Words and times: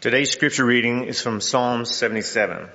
Today's 0.00 0.30
scripture 0.30 0.64
reading 0.64 1.06
is 1.06 1.20
from 1.20 1.40
Psalm 1.40 1.84
77. 1.84 2.68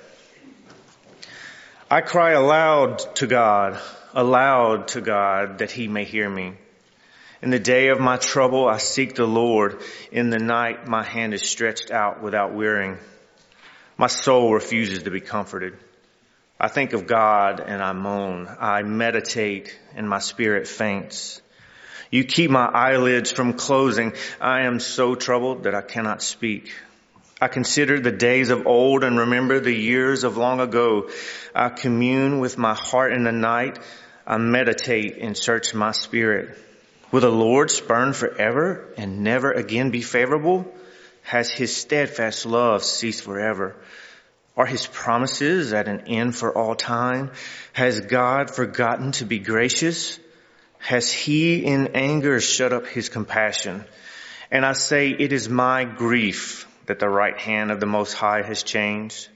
I 1.90 2.02
cry 2.02 2.32
aloud 2.32 2.98
to 3.16 3.26
God, 3.26 3.80
aloud 4.12 4.88
to 4.88 5.00
God 5.00 5.60
that 5.60 5.70
he 5.70 5.88
may 5.88 6.04
hear 6.04 6.28
me. 6.28 6.52
In 7.40 7.48
the 7.48 7.58
day 7.58 7.88
of 7.88 7.98
my 7.98 8.18
trouble, 8.18 8.68
I 8.68 8.76
seek 8.76 9.14
the 9.14 9.24
Lord. 9.26 9.80
In 10.12 10.28
the 10.28 10.38
night, 10.38 10.86
my 10.86 11.02
hand 11.02 11.32
is 11.32 11.40
stretched 11.40 11.90
out 11.90 12.22
without 12.22 12.52
wearying. 12.52 12.98
My 13.96 14.08
soul 14.08 14.52
refuses 14.52 15.04
to 15.04 15.10
be 15.10 15.22
comforted. 15.22 15.78
I 16.60 16.68
think 16.68 16.92
of 16.92 17.06
God 17.06 17.58
and 17.58 17.82
I 17.82 17.94
moan. 17.94 18.54
I 18.60 18.82
meditate 18.82 19.74
and 19.94 20.06
my 20.06 20.18
spirit 20.18 20.68
faints. 20.68 21.40
You 22.10 22.24
keep 22.24 22.50
my 22.50 22.66
eyelids 22.66 23.32
from 23.32 23.54
closing. 23.54 24.12
I 24.42 24.66
am 24.66 24.78
so 24.78 25.14
troubled 25.14 25.62
that 25.62 25.74
I 25.74 25.80
cannot 25.80 26.20
speak. 26.20 26.70
I 27.44 27.48
consider 27.48 28.00
the 28.00 28.10
days 28.10 28.48
of 28.48 28.66
old 28.66 29.04
and 29.04 29.18
remember 29.18 29.60
the 29.60 29.70
years 29.70 30.24
of 30.24 30.38
long 30.38 30.60
ago. 30.60 31.10
I 31.54 31.68
commune 31.68 32.38
with 32.38 32.56
my 32.56 32.72
heart 32.72 33.12
in 33.12 33.24
the 33.24 33.32
night. 33.32 33.78
I 34.26 34.38
meditate 34.38 35.18
and 35.18 35.36
search 35.36 35.74
my 35.74 35.92
spirit. 35.92 36.58
Will 37.12 37.20
the 37.20 37.28
Lord 37.28 37.70
spurn 37.70 38.14
forever 38.14 38.88
and 38.96 39.22
never 39.22 39.52
again 39.52 39.90
be 39.90 40.00
favorable? 40.00 40.64
Has 41.20 41.50
his 41.50 41.76
steadfast 41.76 42.46
love 42.46 42.82
ceased 42.82 43.20
forever? 43.20 43.76
Are 44.56 44.64
his 44.64 44.86
promises 44.86 45.74
at 45.74 45.86
an 45.86 46.06
end 46.06 46.34
for 46.34 46.56
all 46.56 46.74
time? 46.74 47.30
Has 47.74 48.00
God 48.00 48.50
forgotten 48.50 49.12
to 49.20 49.26
be 49.26 49.38
gracious? 49.38 50.18
Has 50.78 51.12
he 51.12 51.62
in 51.62 51.88
anger 51.88 52.40
shut 52.40 52.72
up 52.72 52.86
his 52.86 53.10
compassion? 53.10 53.84
And 54.50 54.64
I 54.64 54.72
say, 54.72 55.10
it 55.10 55.34
is 55.34 55.50
my 55.50 55.84
grief 55.84 56.66
that 56.86 56.98
the 56.98 57.08
right 57.08 57.38
hand 57.38 57.70
of 57.70 57.80
the 57.80 57.86
Most 57.86 58.12
High 58.14 58.42
has 58.42 58.62
changed. 58.62 59.28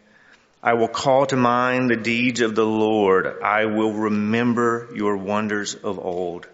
I 0.63 0.75
will 0.75 0.89
call 0.89 1.27
to 1.27 1.37
mind 1.37 1.91
the 1.91 1.97
deeds 1.97 2.41
of 2.41 2.55
the 2.55 2.67
Lord. 2.67 3.43
I 3.43 3.67
will 3.67 3.93
remember 3.93 4.89
your 4.95 5.17
wonders 5.17 5.75
of 5.75 5.99
old. 5.99 6.49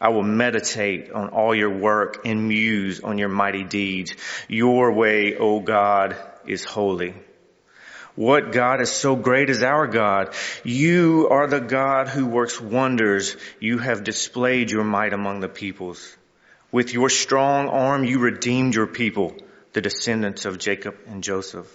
I 0.00 0.08
will 0.08 0.22
meditate 0.22 1.10
on 1.10 1.28
all 1.28 1.54
your 1.54 1.70
work 1.70 2.22
and 2.24 2.48
muse 2.48 3.00
on 3.00 3.18
your 3.18 3.28
mighty 3.28 3.64
deeds. 3.64 4.14
Your 4.48 4.92
way, 4.92 5.36
O 5.36 5.60
God, 5.60 6.16
is 6.46 6.64
holy. 6.64 7.14
What 8.14 8.52
God 8.52 8.80
is 8.80 8.90
so 8.90 9.14
great 9.14 9.50
as 9.50 9.62
our 9.62 9.86
God? 9.86 10.34
You 10.64 11.28
are 11.30 11.46
the 11.46 11.60
God 11.60 12.08
who 12.08 12.26
works 12.26 12.58
wonders. 12.58 13.36
You 13.60 13.78
have 13.78 14.04
displayed 14.04 14.70
your 14.70 14.84
might 14.84 15.12
among 15.12 15.40
the 15.40 15.48
peoples. 15.48 16.16
With 16.72 16.94
your 16.94 17.10
strong 17.10 17.68
arm, 17.68 18.04
you 18.04 18.18
redeemed 18.18 18.74
your 18.74 18.86
people 18.86 19.36
the 19.76 19.82
descendants 19.82 20.46
of 20.46 20.58
Jacob 20.58 20.96
and 21.06 21.22
Joseph. 21.22 21.70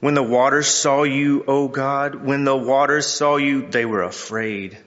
When 0.00 0.14
the 0.14 0.22
waters 0.22 0.66
saw 0.66 1.02
you, 1.02 1.44
O 1.46 1.68
God, 1.68 2.14
when 2.14 2.44
the 2.44 2.56
waters 2.56 3.06
saw 3.06 3.36
you, 3.36 3.68
they 3.68 3.84
were 3.84 4.02
afraid. 4.02 4.78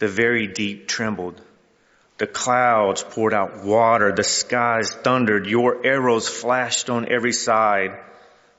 The 0.00 0.08
very 0.08 0.48
deep 0.48 0.88
trembled. 0.88 1.40
The 2.16 2.26
clouds 2.26 3.04
poured 3.04 3.32
out 3.32 3.62
water. 3.62 4.10
The 4.10 4.24
skies 4.24 4.90
thundered. 4.90 5.46
Your 5.46 5.86
arrows 5.86 6.28
flashed 6.28 6.90
on 6.90 7.12
every 7.12 7.32
side. 7.32 7.96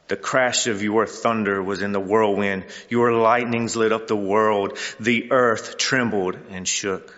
The 0.07 0.15
crash 0.15 0.67
of 0.67 0.81
your 0.81 1.05
thunder 1.05 1.61
was 1.61 1.81
in 1.81 1.91
the 1.91 1.99
whirlwind. 1.99 2.67
Your 2.87 3.11
lightnings 3.11 3.75
lit 3.75 3.91
up 3.91 4.07
the 4.07 4.15
world. 4.15 4.77
The 4.97 5.33
earth 5.33 5.75
trembled 5.75 6.37
and 6.51 6.65
shook. 6.65 7.13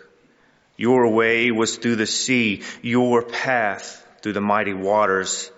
Your 0.77 1.09
way 1.09 1.51
was 1.51 1.77
through 1.77 1.97
the 1.97 2.07
sea, 2.07 2.63
your 2.81 3.21
path 3.21 4.03
through 4.23 4.33
the 4.33 4.41
mighty 4.41 4.73
waters 4.73 5.51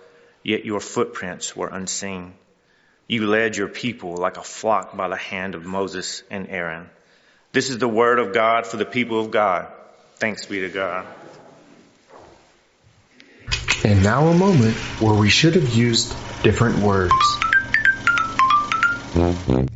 yet 0.44 0.64
your 0.64 0.78
footprints 0.78 1.56
were 1.56 1.66
unseen. 1.66 2.34
You 3.08 3.26
led 3.26 3.56
your 3.56 3.68
people 3.68 4.16
like 4.16 4.36
a 4.36 4.42
flock 4.42 4.96
by 4.96 5.08
the 5.08 5.16
hand 5.16 5.56
of 5.56 5.64
Moses 5.64 6.22
and 6.30 6.48
Aaron. 6.48 6.88
This 7.52 7.70
is 7.70 7.78
the 7.78 7.88
word 7.88 8.20
of 8.20 8.32
God 8.32 8.66
for 8.66 8.76
the 8.76 8.84
people 8.84 9.20
of 9.20 9.32
God. 9.32 9.66
Thanks 10.16 10.46
be 10.46 10.60
to 10.60 10.68
God. 10.68 11.06
And 13.84 14.02
now 14.02 14.28
a 14.28 14.34
moment 14.34 14.76
where 15.00 15.14
we 15.14 15.28
should 15.28 15.56
have 15.56 15.74
used 15.74 16.14
different 16.42 16.78
words. 16.78 17.12
Mm-hmm. 19.12 19.66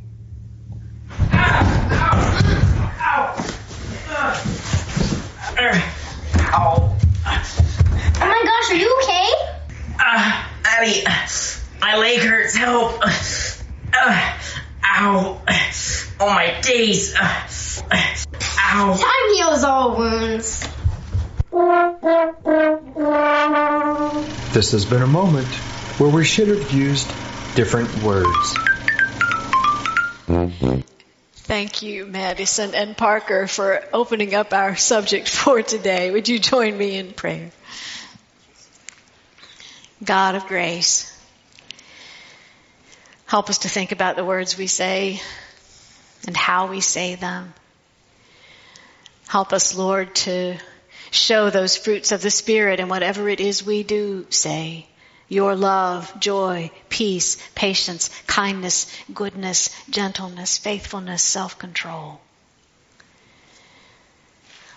Oh 8.20 8.26
my 8.26 8.42
gosh, 8.44 8.70
are 8.70 8.76
you 8.76 8.98
okay? 9.02 9.28
Uh, 10.00 10.44
Abby, 10.64 11.02
my 11.80 11.96
leg 11.96 12.20
hurts. 12.20 12.56
Help. 12.56 13.00
Uh, 13.02 14.38
ow. 14.84 15.40
Oh, 16.20 16.28
my 16.28 16.60
days. 16.60 17.14
Uh, 17.14 17.44
ow. 17.92 18.96
Time 18.96 19.34
heals 19.34 19.64
all 19.64 19.96
wounds. 19.96 20.68
This 24.52 24.72
has 24.72 24.84
been 24.84 25.02
a 25.02 25.06
moment 25.06 25.46
where 25.98 26.10
we 26.10 26.24
should 26.24 26.48
have 26.48 26.72
used 26.72 27.08
different 27.54 28.02
words. 28.02 28.56
Thank 31.34 31.82
you, 31.82 32.04
Madison 32.04 32.74
and 32.74 32.94
Parker, 32.94 33.46
for 33.46 33.82
opening 33.92 34.34
up 34.34 34.52
our 34.52 34.76
subject 34.76 35.28
for 35.28 35.62
today. 35.62 36.10
Would 36.10 36.28
you 36.28 36.38
join 36.38 36.76
me 36.76 36.96
in 36.96 37.12
prayer? 37.12 37.50
God 40.04 40.34
of 40.34 40.46
grace, 40.46 41.07
help 43.28 43.50
us 43.50 43.58
to 43.58 43.68
think 43.68 43.92
about 43.92 44.16
the 44.16 44.24
words 44.24 44.56
we 44.56 44.66
say 44.66 45.20
and 46.26 46.34
how 46.34 46.66
we 46.66 46.80
say 46.80 47.14
them. 47.14 47.52
Help 49.28 49.52
us, 49.52 49.76
Lord, 49.76 50.14
to 50.16 50.56
show 51.10 51.50
those 51.50 51.76
fruits 51.76 52.10
of 52.10 52.22
the 52.22 52.30
Spirit 52.30 52.80
in 52.80 52.88
whatever 52.88 53.28
it 53.28 53.38
is 53.38 53.64
we 53.64 53.82
do 53.82 54.26
say. 54.30 54.86
Your 55.28 55.54
love, 55.54 56.18
joy, 56.18 56.70
peace, 56.88 57.36
patience, 57.54 58.08
kindness, 58.26 58.90
goodness, 59.12 59.68
gentleness, 59.90 60.56
faithfulness, 60.56 61.22
self-control. 61.22 62.18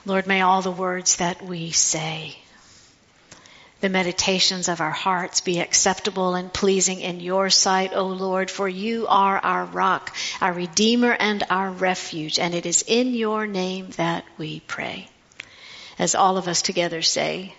Lord, 0.06 0.28
may 0.28 0.42
all 0.42 0.62
the 0.62 0.72
words 0.72 1.16
that 1.18 1.42
we 1.42 1.72
say 1.72 2.41
the 3.82 3.90
meditations 3.90 4.70
of 4.70 4.80
our 4.80 4.92
hearts 4.92 5.42
be 5.42 5.60
acceptable 5.60 6.36
and 6.36 6.54
pleasing 6.54 7.02
in 7.02 7.20
your 7.20 7.50
sight, 7.50 7.92
O 7.94 8.06
Lord, 8.06 8.50
for 8.50 8.70
you 8.70 9.08
are 9.08 9.38
our 9.40 9.66
rock, 9.66 10.16
our 10.40 10.54
redeemer 10.54 11.12
and 11.12 11.44
our 11.50 11.72
refuge, 11.72 12.40
and 12.40 12.54
it 12.54 12.68
is 12.68 12.84
in 12.88 13.16
your 13.16 13.48
name 13.48 13.90
that 13.98 14.24
we 14.38 14.60
pray. 14.62 15.10
As 15.98 16.16
all 16.16 16.38
of 16.38 16.48
us 16.48 16.62
together 16.62 17.02
say, 17.02 17.56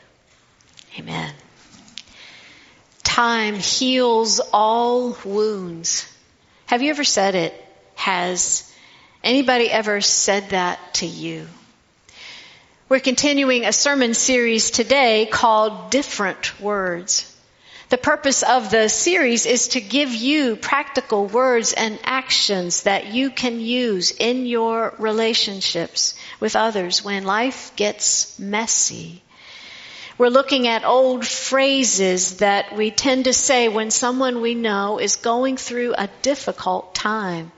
Amen. 0.98 1.34
Time 3.02 3.54
heals 3.56 4.40
all 4.52 5.16
wounds. 5.24 6.06
Have 6.66 6.82
you 6.82 6.90
ever 6.90 7.04
said 7.04 7.34
it? 7.34 7.54
Has 7.94 8.72
anybody 9.24 9.70
ever 9.70 10.00
said 10.00 10.50
that 10.50 10.94
to 10.94 11.06
you? 11.06 11.48
We're 12.92 13.00
continuing 13.00 13.64
a 13.64 13.72
sermon 13.72 14.12
series 14.12 14.70
today 14.70 15.24
called 15.24 15.90
Different 15.90 16.60
Words. 16.60 17.34
The 17.88 17.96
purpose 17.96 18.42
of 18.42 18.70
the 18.70 18.90
series 18.90 19.46
is 19.46 19.68
to 19.68 19.80
give 19.80 20.10
you 20.10 20.56
practical 20.56 21.26
words 21.26 21.72
and 21.72 21.98
actions 22.04 22.82
that 22.82 23.06
you 23.06 23.30
can 23.30 23.60
use 23.60 24.10
in 24.10 24.44
your 24.44 24.94
relationships 24.98 26.14
with 26.38 26.54
others 26.54 27.02
when 27.02 27.24
life 27.24 27.74
gets 27.76 28.38
messy. 28.38 29.22
We're 30.18 30.28
looking 30.28 30.68
at 30.68 30.84
old 30.84 31.26
phrases 31.26 32.36
that 32.36 32.76
we 32.76 32.90
tend 32.90 33.24
to 33.24 33.32
say 33.32 33.68
when 33.68 33.90
someone 33.90 34.42
we 34.42 34.54
know 34.54 34.98
is 34.98 35.16
going 35.16 35.56
through 35.56 35.94
a 35.96 36.10
difficult 36.20 36.94
time. 36.94 37.52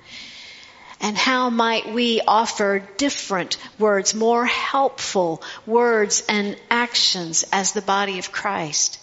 And 1.01 1.17
how 1.17 1.51
might 1.51 1.93
we 1.93 2.21
offer 2.27 2.87
different 2.97 3.57
words, 3.79 4.15
more 4.15 4.47
helpful 4.47 5.43
words 5.67 6.25
and 6.29 6.57
actions 6.71 7.45
as 7.53 7.73
the 7.73 7.83
body 7.83 8.19
of 8.19 8.33
Christ 8.33 9.01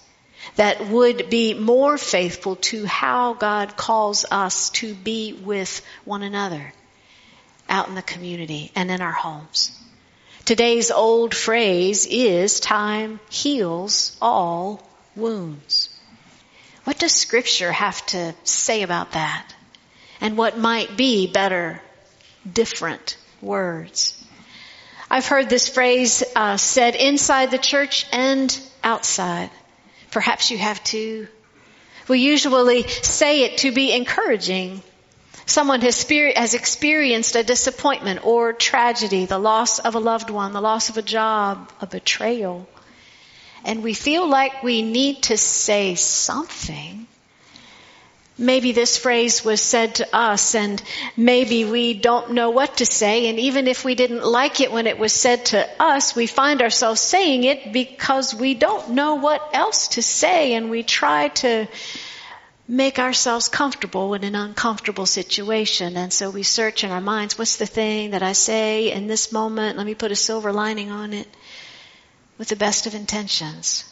that 0.55 0.87
would 0.87 1.29
be 1.29 1.53
more 1.53 1.97
faithful 1.97 2.55
to 2.57 2.85
how 2.85 3.33
God 3.33 3.77
calls 3.77 4.25
us 4.29 4.69
to 4.71 4.93
be 4.93 5.33
with 5.33 5.81
one 6.03 6.23
another 6.23 6.73
out 7.69 7.87
in 7.87 7.95
the 7.95 8.01
community 8.01 8.71
and 8.75 8.91
in 8.91 9.01
our 9.01 9.11
homes. 9.11 9.77
Today's 10.45 10.91
old 10.91 11.35
phrase 11.35 12.07
is 12.09 12.59
time 12.59 13.19
heals 13.29 14.17
all 14.21 14.87
wounds. 15.15 15.89
What 16.83 16.97
does 16.97 17.13
scripture 17.13 17.71
have 17.71 18.03
to 18.07 18.33
say 18.43 18.81
about 18.81 19.11
that? 19.11 19.53
And 20.21 20.37
what 20.37 20.57
might 20.57 20.95
be 20.95 21.27
better 21.27 21.81
different 22.51 23.17
words. 23.41 24.23
I've 25.09 25.27
heard 25.27 25.49
this 25.49 25.67
phrase 25.67 26.23
uh, 26.35 26.57
said 26.57 26.95
inside 26.95 27.51
the 27.51 27.57
church 27.57 28.05
and 28.13 28.57
outside. 28.83 29.49
Perhaps 30.11 30.51
you 30.51 30.57
have 30.57 30.81
too. 30.83 31.27
We 32.07 32.19
usually 32.19 32.83
say 32.87 33.43
it 33.43 33.59
to 33.59 33.71
be 33.71 33.93
encouraging. 33.93 34.81
Someone 35.45 35.81
has, 35.81 36.07
has 36.09 36.53
experienced 36.53 37.35
a 37.35 37.43
disappointment 37.43 38.25
or 38.25 38.53
tragedy, 38.53 39.25
the 39.25 39.39
loss 39.39 39.79
of 39.79 39.95
a 39.95 39.99
loved 39.99 40.29
one, 40.29 40.53
the 40.53 40.61
loss 40.61 40.89
of 40.89 40.97
a 40.97 41.01
job, 41.01 41.71
a 41.81 41.87
betrayal. 41.87 42.67
And 43.65 43.83
we 43.83 43.93
feel 43.93 44.27
like 44.27 44.63
we 44.63 44.81
need 44.81 45.23
to 45.23 45.37
say 45.37 45.95
something. 45.95 47.05
Maybe 48.41 48.71
this 48.71 48.97
phrase 48.97 49.45
was 49.45 49.61
said 49.61 49.95
to 49.95 50.15
us 50.15 50.55
and 50.55 50.81
maybe 51.15 51.63
we 51.63 51.93
don't 51.93 52.31
know 52.31 52.49
what 52.49 52.77
to 52.77 52.87
say. 52.87 53.27
And 53.27 53.37
even 53.37 53.67
if 53.67 53.85
we 53.85 53.93
didn't 53.93 54.25
like 54.25 54.61
it 54.61 54.71
when 54.71 54.87
it 54.87 54.97
was 54.97 55.13
said 55.13 55.45
to 55.47 55.69
us, 55.79 56.15
we 56.15 56.25
find 56.25 56.63
ourselves 56.63 57.01
saying 57.01 57.43
it 57.43 57.71
because 57.71 58.33
we 58.33 58.55
don't 58.55 58.89
know 58.89 59.13
what 59.13 59.47
else 59.53 59.89
to 59.89 60.01
say 60.01 60.55
and 60.55 60.71
we 60.71 60.81
try 60.81 61.27
to 61.27 61.67
make 62.67 62.97
ourselves 62.97 63.47
comfortable 63.47 64.15
in 64.15 64.23
an 64.23 64.33
uncomfortable 64.33 65.05
situation. 65.05 65.95
And 65.95 66.11
so 66.11 66.31
we 66.31 66.41
search 66.41 66.83
in 66.83 66.89
our 66.89 66.99
minds, 66.99 67.37
what's 67.37 67.57
the 67.57 67.67
thing 67.67 68.09
that 68.11 68.23
I 68.23 68.31
say 68.33 68.91
in 68.91 69.05
this 69.05 69.31
moment? 69.31 69.77
Let 69.77 69.85
me 69.85 69.93
put 69.93 70.11
a 70.11 70.15
silver 70.15 70.51
lining 70.51 70.89
on 70.89 71.13
it 71.13 71.27
with 72.39 72.47
the 72.47 72.55
best 72.55 72.87
of 72.87 72.95
intentions 72.95 73.85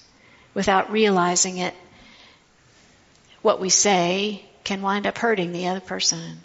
without 0.56 0.92
realizing 0.92 1.58
it. 1.58 1.76
What 3.42 3.60
we 3.60 3.70
say 3.70 4.44
can 4.64 4.82
wind 4.82 5.08
up 5.08 5.18
hurting 5.18 5.52
the 5.52 5.68
other 5.68 5.80
person. 5.80 6.42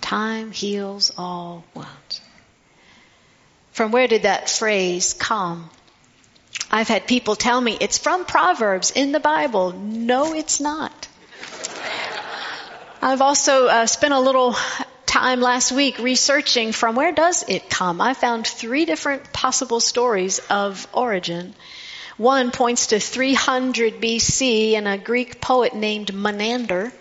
Time 0.00 0.50
heals 0.50 1.12
all 1.16 1.64
wounds. 1.74 2.20
From 3.72 3.90
where 3.90 4.06
did 4.06 4.22
that 4.22 4.48
phrase 4.48 5.14
come? 5.14 5.70
I've 6.70 6.88
had 6.88 7.06
people 7.06 7.36
tell 7.36 7.60
me 7.60 7.76
it's 7.80 7.98
from 7.98 8.24
Proverbs 8.24 8.90
in 8.90 9.12
the 9.12 9.20
Bible. 9.20 9.72
No, 9.72 10.34
it's 10.34 10.60
not. 10.60 11.08
I've 13.02 13.20
also 13.20 13.66
uh, 13.66 13.86
spent 13.86 14.14
a 14.14 14.20
little 14.20 14.56
time 15.04 15.40
last 15.40 15.72
week 15.72 15.98
researching 15.98 16.72
from 16.72 16.96
where 16.96 17.12
does 17.12 17.44
it 17.46 17.68
come. 17.68 18.00
I 18.00 18.14
found 18.14 18.46
three 18.46 18.84
different 18.84 19.32
possible 19.32 19.80
stories 19.80 20.38
of 20.50 20.88
origin. 20.92 21.54
One 22.16 22.50
points 22.50 22.88
to 22.88 23.00
300 23.00 24.00
BC 24.00 24.74
and 24.74 24.86
a 24.86 24.98
Greek 24.98 25.40
poet 25.40 25.74
named 25.74 26.14
Menander 26.14 26.92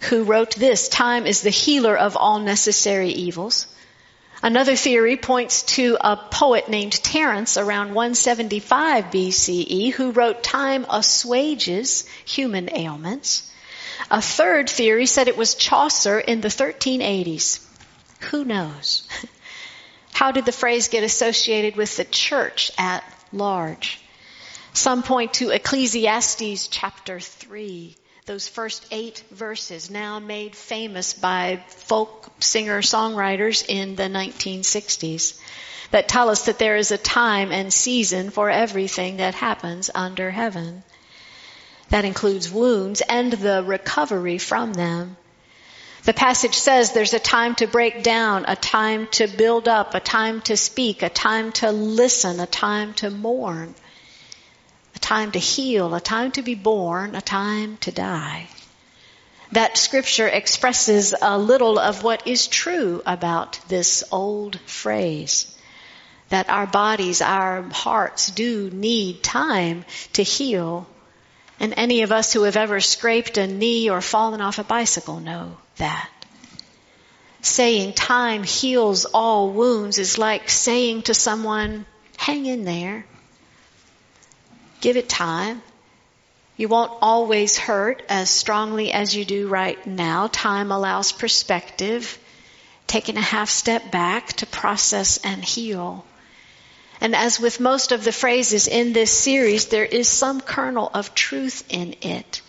who 0.00 0.24
wrote 0.24 0.54
this, 0.54 0.88
time 0.88 1.26
is 1.26 1.42
the 1.42 1.50
healer 1.50 1.96
of 1.96 2.16
all 2.16 2.38
necessary 2.38 3.10
evils. 3.10 3.66
Another 4.42 4.76
theory 4.76 5.16
points 5.16 5.62
to 5.62 5.96
a 6.00 6.16
poet 6.16 6.68
named 6.68 6.92
Terence 6.92 7.56
around 7.56 7.94
175 7.94 9.06
BCE 9.06 9.92
who 9.92 10.12
wrote 10.12 10.44
time 10.44 10.86
assuages 10.88 12.08
human 12.24 12.70
ailments. 12.72 13.50
A 14.10 14.22
third 14.22 14.70
theory 14.70 15.06
said 15.06 15.26
it 15.26 15.36
was 15.36 15.56
Chaucer 15.56 16.20
in 16.20 16.40
the 16.40 16.48
1380s. 16.48 17.66
Who 18.30 18.44
knows? 18.44 19.08
How 20.12 20.30
did 20.30 20.46
the 20.46 20.52
phrase 20.52 20.86
get 20.86 21.02
associated 21.02 21.76
with 21.76 21.96
the 21.96 22.04
church 22.04 22.70
at 22.78 23.02
large? 23.32 24.00
Some 24.72 25.02
point 25.02 25.34
to 25.34 25.50
Ecclesiastes 25.50 26.68
chapter 26.68 27.18
3, 27.20 27.96
those 28.26 28.46
first 28.46 28.86
eight 28.90 29.24
verses 29.30 29.90
now 29.90 30.18
made 30.18 30.54
famous 30.54 31.14
by 31.14 31.62
folk 31.68 32.30
singer 32.40 32.82
songwriters 32.82 33.64
in 33.66 33.96
the 33.96 34.04
1960s 34.04 35.40
that 35.90 36.08
tell 36.08 36.28
us 36.28 36.44
that 36.44 36.58
there 36.58 36.76
is 36.76 36.90
a 36.90 36.98
time 36.98 37.50
and 37.50 37.72
season 37.72 38.30
for 38.30 38.50
everything 38.50 39.16
that 39.16 39.34
happens 39.34 39.90
under 39.94 40.30
heaven. 40.30 40.82
That 41.88 42.04
includes 42.04 42.50
wounds 42.50 43.00
and 43.00 43.32
the 43.32 43.64
recovery 43.64 44.38
from 44.38 44.74
them. 44.74 45.16
The 46.04 46.12
passage 46.12 46.54
says 46.54 46.92
there's 46.92 47.14
a 47.14 47.18
time 47.18 47.54
to 47.56 47.66
break 47.66 48.02
down, 48.02 48.44
a 48.46 48.56
time 48.56 49.08
to 49.12 49.26
build 49.26 49.68
up, 49.68 49.94
a 49.94 50.00
time 50.00 50.42
to 50.42 50.56
speak, 50.56 51.02
a 51.02 51.08
time 51.08 51.52
to 51.52 51.72
listen, 51.72 52.40
a 52.40 52.46
time 52.46 52.94
to 52.94 53.10
mourn, 53.10 53.74
a 54.94 54.98
time 54.98 55.32
to 55.32 55.38
heal, 55.38 55.94
a 55.94 56.00
time 56.00 56.32
to 56.32 56.42
be 56.42 56.54
born, 56.54 57.14
a 57.14 57.20
time 57.20 57.76
to 57.78 57.92
die. 57.92 58.48
That 59.52 59.78
scripture 59.78 60.28
expresses 60.28 61.14
a 61.20 61.38
little 61.38 61.78
of 61.78 62.02
what 62.02 62.26
is 62.26 62.46
true 62.46 63.02
about 63.06 63.58
this 63.68 64.04
old 64.12 64.60
phrase. 64.60 65.54
That 66.28 66.50
our 66.50 66.66
bodies, 66.66 67.22
our 67.22 67.62
hearts 67.62 68.26
do 68.26 68.68
need 68.70 69.22
time 69.22 69.86
to 70.12 70.22
heal 70.22 70.86
and 71.60 71.74
any 71.76 72.02
of 72.02 72.12
us 72.12 72.32
who 72.32 72.42
have 72.42 72.56
ever 72.56 72.80
scraped 72.80 73.36
a 73.36 73.46
knee 73.46 73.90
or 73.90 74.00
fallen 74.00 74.40
off 74.40 74.58
a 74.58 74.64
bicycle 74.64 75.20
know 75.20 75.56
that. 75.76 76.10
Saying 77.40 77.94
time 77.94 78.42
heals 78.42 79.04
all 79.06 79.50
wounds 79.50 79.98
is 79.98 80.18
like 80.18 80.48
saying 80.48 81.02
to 81.02 81.14
someone, 81.14 81.86
hang 82.16 82.46
in 82.46 82.64
there. 82.64 83.06
Give 84.80 84.96
it 84.96 85.08
time. 85.08 85.62
You 86.56 86.68
won't 86.68 86.92
always 87.00 87.56
hurt 87.56 88.02
as 88.08 88.30
strongly 88.30 88.92
as 88.92 89.14
you 89.14 89.24
do 89.24 89.48
right 89.48 89.84
now. 89.86 90.26
Time 90.26 90.72
allows 90.72 91.12
perspective, 91.12 92.18
taking 92.86 93.16
a 93.16 93.20
half 93.22 93.48
step 93.48 93.90
back 93.90 94.32
to 94.34 94.46
process 94.46 95.18
and 95.18 95.44
heal. 95.44 96.04
And 97.00 97.14
as 97.14 97.38
with 97.38 97.60
most 97.60 97.92
of 97.92 98.02
the 98.02 98.12
phrases 98.12 98.66
in 98.66 98.92
this 98.92 99.12
series, 99.12 99.66
there 99.66 99.84
is 99.84 100.08
some 100.08 100.40
kernel 100.40 100.90
of 100.92 101.14
truth 101.14 101.64
in 101.68 101.94
it. 102.02 102.42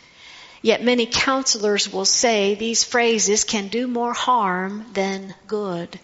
Yet 0.62 0.84
many 0.84 1.06
counselors 1.06 1.92
will 1.92 2.06
say 2.06 2.56
these 2.56 2.84
phrases 2.84 3.44
can 3.44 3.68
do 3.68 3.88
more 3.88 4.14
harm 4.14 4.86
than 4.94 5.36
good. 5.48 6.00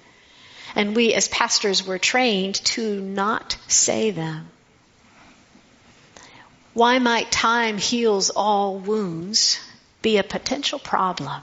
And 0.76 0.96
we 0.96 1.14
as 1.14 1.28
pastors 1.28 1.86
were 1.86 2.00
trained 2.00 2.56
to 2.66 3.02
not 3.02 3.58
say 3.68 4.12
them. 4.12 4.50
Why 6.76 7.00
might 7.00 7.32
time 7.32 7.78
heals 7.78 8.32
all 8.32 8.78
wounds 8.78 9.62
be 10.02 10.18
a 10.18 10.24
potential 10.24 10.78
problem? 10.78 11.42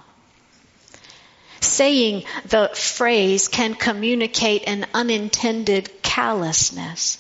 Saying 1.61 2.25
the 2.45 2.69
phrase 2.75 3.49
can 3.49 3.75
communicate 3.75 4.65
an 4.67 4.85
unintended 4.93 6.03
callousness. 6.03 7.17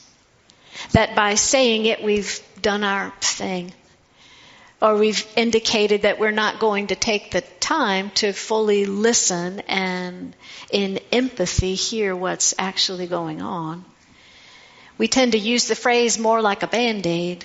That 0.91 1.17
by 1.17 1.37
saying 1.37 1.87
it, 1.87 2.03
we've 2.03 2.38
done 2.61 2.85
our 2.85 3.14
thing. 3.23 3.73
Or 4.82 4.97
we've 4.97 5.26
indicated 5.35 6.03
that 6.03 6.19
we're 6.19 6.32
not 6.32 6.59
going 6.59 6.88
to 6.88 6.97
take 6.97 7.31
the 7.31 7.41
time 7.61 8.11
to 8.16 8.35
fully 8.35 8.85
listen 8.85 9.61
and 9.61 10.37
in 10.71 11.00
empathy 11.11 11.76
hear 11.76 12.14
what's 12.14 12.54
actually 12.59 13.07
going 13.07 13.40
on. 13.40 13.87
We 14.99 15.09
tend 15.09 15.33
to 15.33 15.38
use 15.38 15.66
the 15.66 15.75
phrase 15.75 16.19
more 16.19 16.42
like 16.42 16.62
a 16.62 16.66
band-aid, 16.66 17.42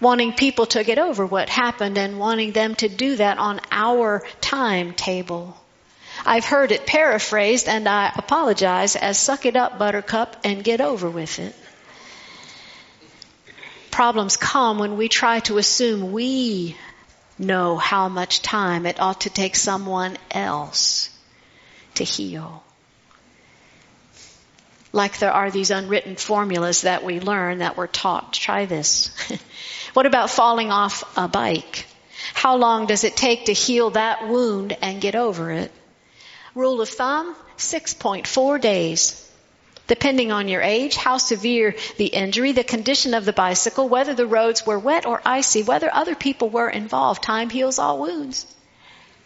wanting 0.00 0.32
people 0.32 0.66
to 0.66 0.84
get 0.84 0.98
over 0.98 1.24
what 1.26 1.48
happened 1.48 1.98
and 1.98 2.18
wanting 2.18 2.52
them 2.52 2.74
to 2.76 2.88
do 2.88 3.16
that 3.16 3.38
on 3.38 3.60
our 3.70 4.22
timetable. 4.40 5.56
I've 6.26 6.44
heard 6.44 6.72
it 6.72 6.86
paraphrased 6.86 7.68
and 7.68 7.88
I 7.88 8.12
apologize 8.16 8.96
as 8.96 9.18
suck 9.18 9.46
it 9.46 9.56
up 9.56 9.78
buttercup 9.78 10.36
and 10.44 10.64
get 10.64 10.80
over 10.80 11.10
with 11.10 11.38
it. 11.38 11.54
Problems 13.90 14.36
come 14.36 14.78
when 14.78 14.96
we 14.96 15.08
try 15.08 15.40
to 15.40 15.58
assume 15.58 16.12
we 16.12 16.76
know 17.38 17.76
how 17.76 18.08
much 18.08 18.42
time 18.42 18.86
it 18.86 19.00
ought 19.00 19.22
to 19.22 19.30
take 19.30 19.56
someone 19.56 20.16
else 20.30 21.10
to 21.94 22.04
heal. 22.04 22.62
Like 24.92 25.18
there 25.18 25.32
are 25.32 25.50
these 25.50 25.70
unwritten 25.70 26.16
formulas 26.16 26.82
that 26.82 27.04
we 27.04 27.18
learn 27.20 27.58
that 27.58 27.76
we're 27.76 27.88
taught. 27.88 28.32
Try 28.32 28.64
this. 28.66 29.10
what 29.94 30.06
about 30.06 30.28
falling 30.28 30.70
off 30.70 31.04
a 31.16 31.28
bike? 31.28 31.86
How 32.34 32.56
long 32.56 32.86
does 32.86 33.04
it 33.04 33.16
take 33.16 33.46
to 33.46 33.52
heal 33.52 33.90
that 33.90 34.28
wound 34.28 34.76
and 34.82 35.00
get 35.00 35.14
over 35.14 35.50
it? 35.50 35.72
Rule 36.54 36.80
of 36.80 36.88
thumb, 36.88 37.34
6.4 37.56 38.60
days. 38.60 39.20
Depending 39.86 40.32
on 40.32 40.48
your 40.48 40.62
age, 40.62 40.96
how 40.96 41.18
severe 41.18 41.76
the 41.96 42.06
injury, 42.06 42.52
the 42.52 42.64
condition 42.64 43.12
of 43.14 43.24
the 43.24 43.32
bicycle, 43.32 43.88
whether 43.88 44.14
the 44.14 44.26
roads 44.26 44.66
were 44.66 44.78
wet 44.78 45.04
or 45.04 45.20
icy, 45.24 45.62
whether 45.62 45.92
other 45.92 46.14
people 46.14 46.48
were 46.48 46.70
involved, 46.70 47.22
time 47.22 47.50
heals 47.50 47.78
all 47.78 48.00
wounds. 48.00 48.46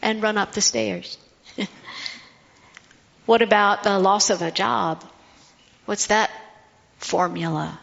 And 0.03 0.23
run 0.23 0.37
up 0.37 0.53
the 0.53 0.61
stairs. 0.61 1.17
what 3.27 3.43
about 3.43 3.85
the 3.85 3.99
loss 3.99 4.31
of 4.31 4.43
a 4.43 4.51
job? 4.51 5.05
What's 5.87 6.07
that 6.09 6.31
formula? 6.99 7.79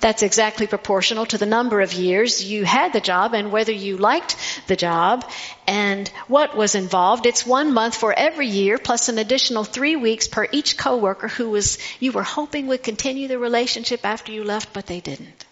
That's 0.00 0.22
exactly 0.22 0.66
proportional 0.66 1.24
to 1.26 1.38
the 1.38 1.46
number 1.46 1.80
of 1.80 1.94
years 1.94 2.44
you 2.44 2.64
had 2.64 2.92
the 2.92 3.00
job 3.00 3.32
and 3.32 3.50
whether 3.50 3.72
you 3.72 3.96
liked 3.96 4.36
the 4.66 4.76
job 4.76 5.24
and 5.66 6.08
what 6.28 6.56
was 6.56 6.74
involved. 6.74 7.26
It's 7.26 7.46
one 7.46 7.72
month 7.72 7.96
for 7.96 8.12
every 8.12 8.48
year 8.48 8.76
plus 8.76 9.08
an 9.08 9.18
additional 9.18 9.64
three 9.64 9.96
weeks 9.96 10.28
per 10.28 10.46
each 10.52 10.76
coworker 10.76 11.28
who 11.28 11.48
was, 11.48 11.78
you 12.00 12.12
were 12.12 12.22
hoping 12.22 12.66
would 12.66 12.82
continue 12.82 13.28
the 13.28 13.38
relationship 13.38 14.04
after 14.04 14.30
you 14.30 14.44
left, 14.44 14.74
but 14.74 14.86
they 14.86 15.00
didn't. 15.00 15.46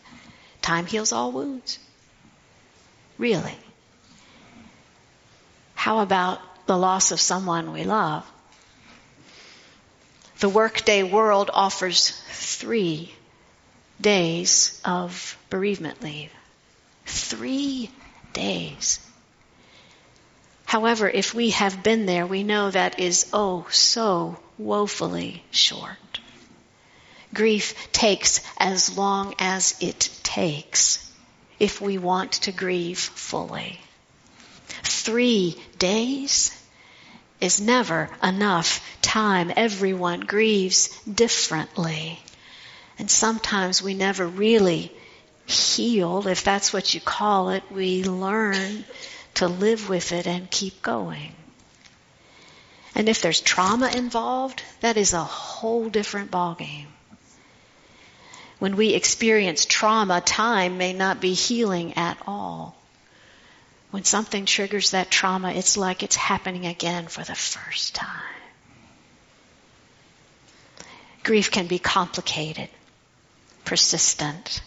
Time 0.60 0.86
heals 0.86 1.12
all 1.12 1.32
wounds. 1.32 1.78
Really. 3.18 3.56
How 5.74 6.00
about 6.00 6.40
the 6.66 6.76
loss 6.76 7.10
of 7.10 7.20
someone 7.20 7.72
we 7.72 7.84
love? 7.84 8.30
The 10.40 10.48
workday 10.48 11.02
world 11.02 11.50
offers 11.52 12.10
three 12.10 13.12
days 14.00 14.80
of 14.84 15.36
bereavement 15.50 16.02
leave. 16.02 16.30
Three 17.06 17.90
days. 18.32 19.00
However, 20.64 21.08
if 21.08 21.34
we 21.34 21.50
have 21.50 21.82
been 21.82 22.06
there, 22.06 22.26
we 22.26 22.42
know 22.42 22.70
that 22.70 22.98
is 22.98 23.26
oh 23.32 23.66
so 23.70 24.38
woefully 24.56 25.44
short. 25.50 26.20
Grief 27.34 27.92
takes 27.92 28.40
as 28.58 28.96
long 28.96 29.34
as 29.38 29.74
it 29.80 30.08
takes 30.22 31.10
if 31.58 31.80
we 31.80 31.98
want 31.98 32.32
to 32.32 32.52
grieve 32.52 32.98
fully. 32.98 33.80
Three 34.82 35.62
days 35.78 36.50
is 37.40 37.60
never 37.60 38.08
enough 38.22 38.80
time. 39.02 39.52
Everyone 39.56 40.20
grieves 40.20 40.88
differently. 41.02 42.18
And 42.98 43.10
sometimes 43.10 43.82
we 43.82 43.94
never 43.94 44.26
really 44.26 44.92
heal, 45.46 46.26
if 46.28 46.44
that's 46.44 46.72
what 46.72 46.94
you 46.94 47.00
call 47.00 47.50
it. 47.50 47.62
We 47.70 48.04
learn 48.04 48.84
to 49.34 49.48
live 49.48 49.88
with 49.88 50.12
it 50.12 50.26
and 50.26 50.50
keep 50.50 50.82
going. 50.82 51.34
And 52.94 53.08
if 53.08 53.22
there's 53.22 53.40
trauma 53.40 53.88
involved, 53.88 54.62
that 54.80 54.96
is 54.96 55.14
a 55.14 55.24
whole 55.24 55.88
different 55.88 56.30
ballgame. 56.30 56.86
When 58.58 58.76
we 58.76 58.94
experience 58.94 59.64
trauma, 59.64 60.20
time 60.20 60.78
may 60.78 60.92
not 60.92 61.20
be 61.20 61.32
healing 61.32 61.94
at 61.96 62.18
all. 62.26 62.76
When 63.90 64.04
something 64.04 64.46
triggers 64.46 64.92
that 64.92 65.10
trauma, 65.10 65.52
it's 65.52 65.76
like 65.76 66.02
it's 66.02 66.16
happening 66.16 66.66
again 66.66 67.08
for 67.08 67.24
the 67.24 67.34
first 67.34 67.94
time. 67.94 68.08
Grief 71.22 71.50
can 71.50 71.66
be 71.66 71.78
complicated, 71.78 72.68
persistent. 73.64 74.62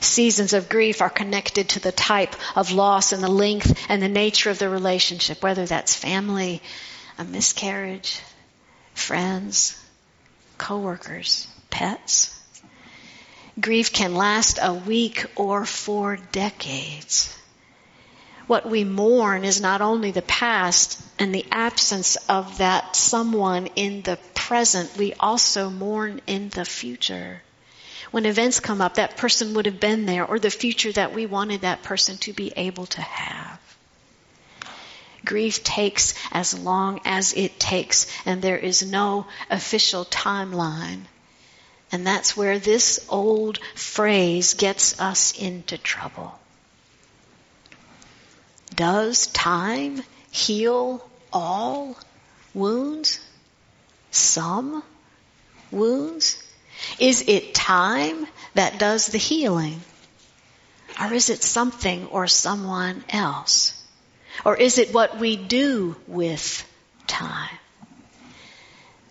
Seasons 0.00 0.52
of 0.52 0.68
grief 0.68 1.02
are 1.02 1.10
connected 1.10 1.70
to 1.70 1.80
the 1.80 1.92
type 1.92 2.34
of 2.56 2.72
loss 2.72 3.12
and 3.12 3.22
the 3.22 3.28
length 3.28 3.78
and 3.88 4.02
the 4.02 4.08
nature 4.08 4.50
of 4.50 4.58
the 4.58 4.68
relationship, 4.68 5.42
whether 5.42 5.66
that's 5.66 5.94
family, 5.94 6.62
a 7.18 7.24
miscarriage, 7.24 8.20
friends, 8.94 9.78
coworkers, 10.58 11.46
pets. 11.70 12.38
Grief 13.60 13.92
can 13.92 14.14
last 14.14 14.58
a 14.62 14.72
week 14.72 15.26
or 15.36 15.66
for 15.66 16.16
decades. 16.16 17.36
What 18.46 18.68
we 18.68 18.84
mourn 18.84 19.44
is 19.44 19.60
not 19.60 19.82
only 19.82 20.10
the 20.10 20.22
past 20.22 21.00
and 21.18 21.34
the 21.34 21.46
absence 21.50 22.16
of 22.28 22.58
that 22.58 22.96
someone 22.96 23.66
in 23.76 24.02
the 24.02 24.18
present, 24.34 24.96
we 24.96 25.14
also 25.14 25.70
mourn 25.70 26.20
in 26.26 26.48
the 26.48 26.64
future. 26.64 27.42
When 28.12 28.24
events 28.24 28.60
come 28.60 28.80
up, 28.80 28.94
that 28.94 29.16
person 29.16 29.54
would 29.54 29.66
have 29.66 29.80
been 29.80 30.06
there 30.06 30.24
or 30.24 30.38
the 30.38 30.50
future 30.50 30.92
that 30.92 31.12
we 31.12 31.26
wanted 31.26 31.62
that 31.62 31.82
person 31.82 32.16
to 32.18 32.32
be 32.32 32.52
able 32.54 32.86
to 32.86 33.00
have. 33.00 33.60
Grief 35.24 35.64
takes 35.64 36.14
as 36.30 36.56
long 36.56 37.00
as 37.04 37.32
it 37.32 37.58
takes, 37.58 38.06
and 38.24 38.40
there 38.40 38.58
is 38.58 38.84
no 38.84 39.26
official 39.50 40.04
timeline 40.04 41.06
and 41.92 42.06
that's 42.06 42.34
where 42.34 42.58
this 42.58 43.04
old 43.10 43.58
phrase 43.74 44.54
gets 44.54 44.98
us 44.98 45.38
into 45.38 45.76
trouble. 45.76 46.38
Does 48.74 49.26
time 49.26 50.02
heal 50.30 51.06
all 51.30 51.98
wounds? 52.54 53.20
Some 54.10 54.82
wounds? 55.70 56.42
Is 56.98 57.24
it 57.26 57.54
time 57.54 58.26
that 58.54 58.78
does 58.78 59.06
the 59.06 59.18
healing? 59.18 59.80
Or 61.00 61.12
is 61.12 61.30
it 61.30 61.42
something 61.42 62.06
or 62.08 62.26
someone 62.26 63.04
else? 63.08 63.82
Or 64.44 64.56
is 64.56 64.78
it 64.78 64.92
what 64.92 65.18
we 65.18 65.36
do 65.36 65.96
with 66.06 66.66
time? 67.06 67.58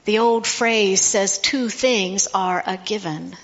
The 0.05 0.19
old 0.19 0.47
phrase 0.47 1.01
says 1.01 1.37
two 1.37 1.69
things 1.69 2.27
are 2.33 2.63
a 2.65 2.77
given. 2.77 3.35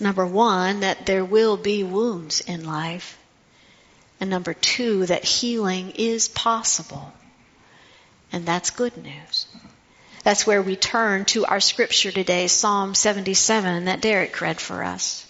Number 0.00 0.26
one, 0.26 0.80
that 0.80 1.06
there 1.06 1.24
will 1.24 1.56
be 1.56 1.84
wounds 1.84 2.40
in 2.40 2.64
life. 2.64 3.18
And 4.20 4.30
number 4.30 4.54
two, 4.54 5.06
that 5.06 5.24
healing 5.24 5.92
is 5.92 6.28
possible. 6.28 7.12
And 8.32 8.46
that's 8.46 8.70
good 8.70 8.96
news. 8.96 9.46
That's 10.22 10.46
where 10.46 10.62
we 10.62 10.76
turn 10.76 11.24
to 11.26 11.44
our 11.46 11.60
scripture 11.60 12.12
today, 12.12 12.46
Psalm 12.46 12.94
77 12.94 13.86
that 13.86 14.00
Derek 14.00 14.40
read 14.40 14.60
for 14.60 14.84
us. 14.84 15.26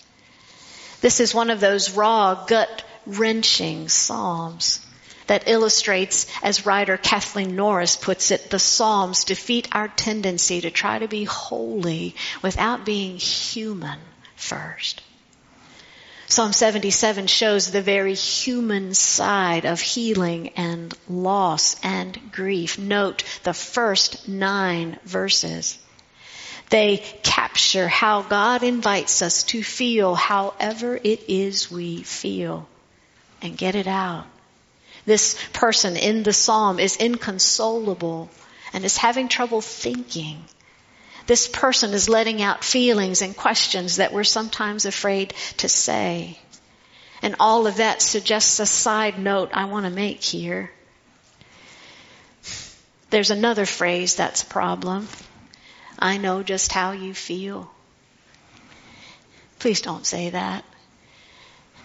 This 1.00 1.18
is 1.18 1.34
one 1.34 1.50
of 1.50 1.60
those 1.60 1.92
raw, 1.92 2.44
gut 2.46 2.84
wrenching 3.06 3.88
Psalms 3.88 4.86
that 5.26 5.48
illustrates, 5.48 6.26
as 6.42 6.66
writer 6.66 6.96
Kathleen 6.96 7.56
Norris 7.56 7.96
puts 7.96 8.30
it, 8.30 8.50
the 8.50 8.58
Psalms 8.58 9.24
defeat 9.24 9.68
our 9.72 9.88
tendency 9.88 10.60
to 10.60 10.70
try 10.70 10.98
to 10.98 11.08
be 11.08 11.24
holy 11.24 12.14
without 12.42 12.84
being 12.84 13.16
human 13.16 13.98
first. 14.36 15.00
Psalm 16.32 16.52
77 16.52 17.26
shows 17.26 17.70
the 17.70 17.82
very 17.82 18.14
human 18.14 18.94
side 18.94 19.64
of 19.64 19.80
healing 19.80 20.48
and 20.56 20.94
loss 21.08 21.76
and 21.82 22.18
grief. 22.32 22.78
Note 22.78 23.22
the 23.42 23.54
first 23.54 24.28
nine 24.28 24.98
verses. 25.04 25.78
They 26.70 27.04
capture 27.22 27.86
how 27.86 28.22
God 28.22 28.62
invites 28.62 29.20
us 29.22 29.42
to 29.44 29.62
feel 29.62 30.14
however 30.14 30.96
it 30.96 31.24
is 31.28 31.70
we 31.70 32.02
feel 32.02 32.66
and 33.42 33.56
get 33.56 33.74
it 33.74 33.86
out 33.86 34.26
this 35.04 35.36
person 35.52 35.96
in 35.96 36.22
the 36.22 36.32
psalm 36.32 36.78
is 36.78 36.96
inconsolable 36.96 38.30
and 38.72 38.84
is 38.84 38.96
having 38.96 39.28
trouble 39.28 39.60
thinking. 39.60 40.44
This 41.26 41.48
person 41.48 41.92
is 41.92 42.08
letting 42.08 42.42
out 42.42 42.64
feelings 42.64 43.22
and 43.22 43.36
questions 43.36 43.96
that 43.96 44.12
we're 44.12 44.24
sometimes 44.24 44.86
afraid 44.86 45.34
to 45.58 45.68
say. 45.68 46.38
And 47.22 47.36
all 47.38 47.66
of 47.66 47.76
that 47.76 48.02
suggests 48.02 48.58
a 48.58 48.66
side 48.66 49.18
note 49.18 49.50
I 49.52 49.66
want 49.66 49.86
to 49.86 49.90
make 49.90 50.22
here. 50.22 50.70
There's 53.10 53.30
another 53.30 53.66
phrase 53.66 54.16
that's 54.16 54.42
a 54.42 54.46
problem. 54.46 55.06
I 55.98 56.16
know 56.16 56.42
just 56.42 56.72
how 56.72 56.92
you 56.92 57.14
feel. 57.14 57.70
Please 59.60 59.80
don't 59.82 60.04
say 60.04 60.30
that. 60.30 60.64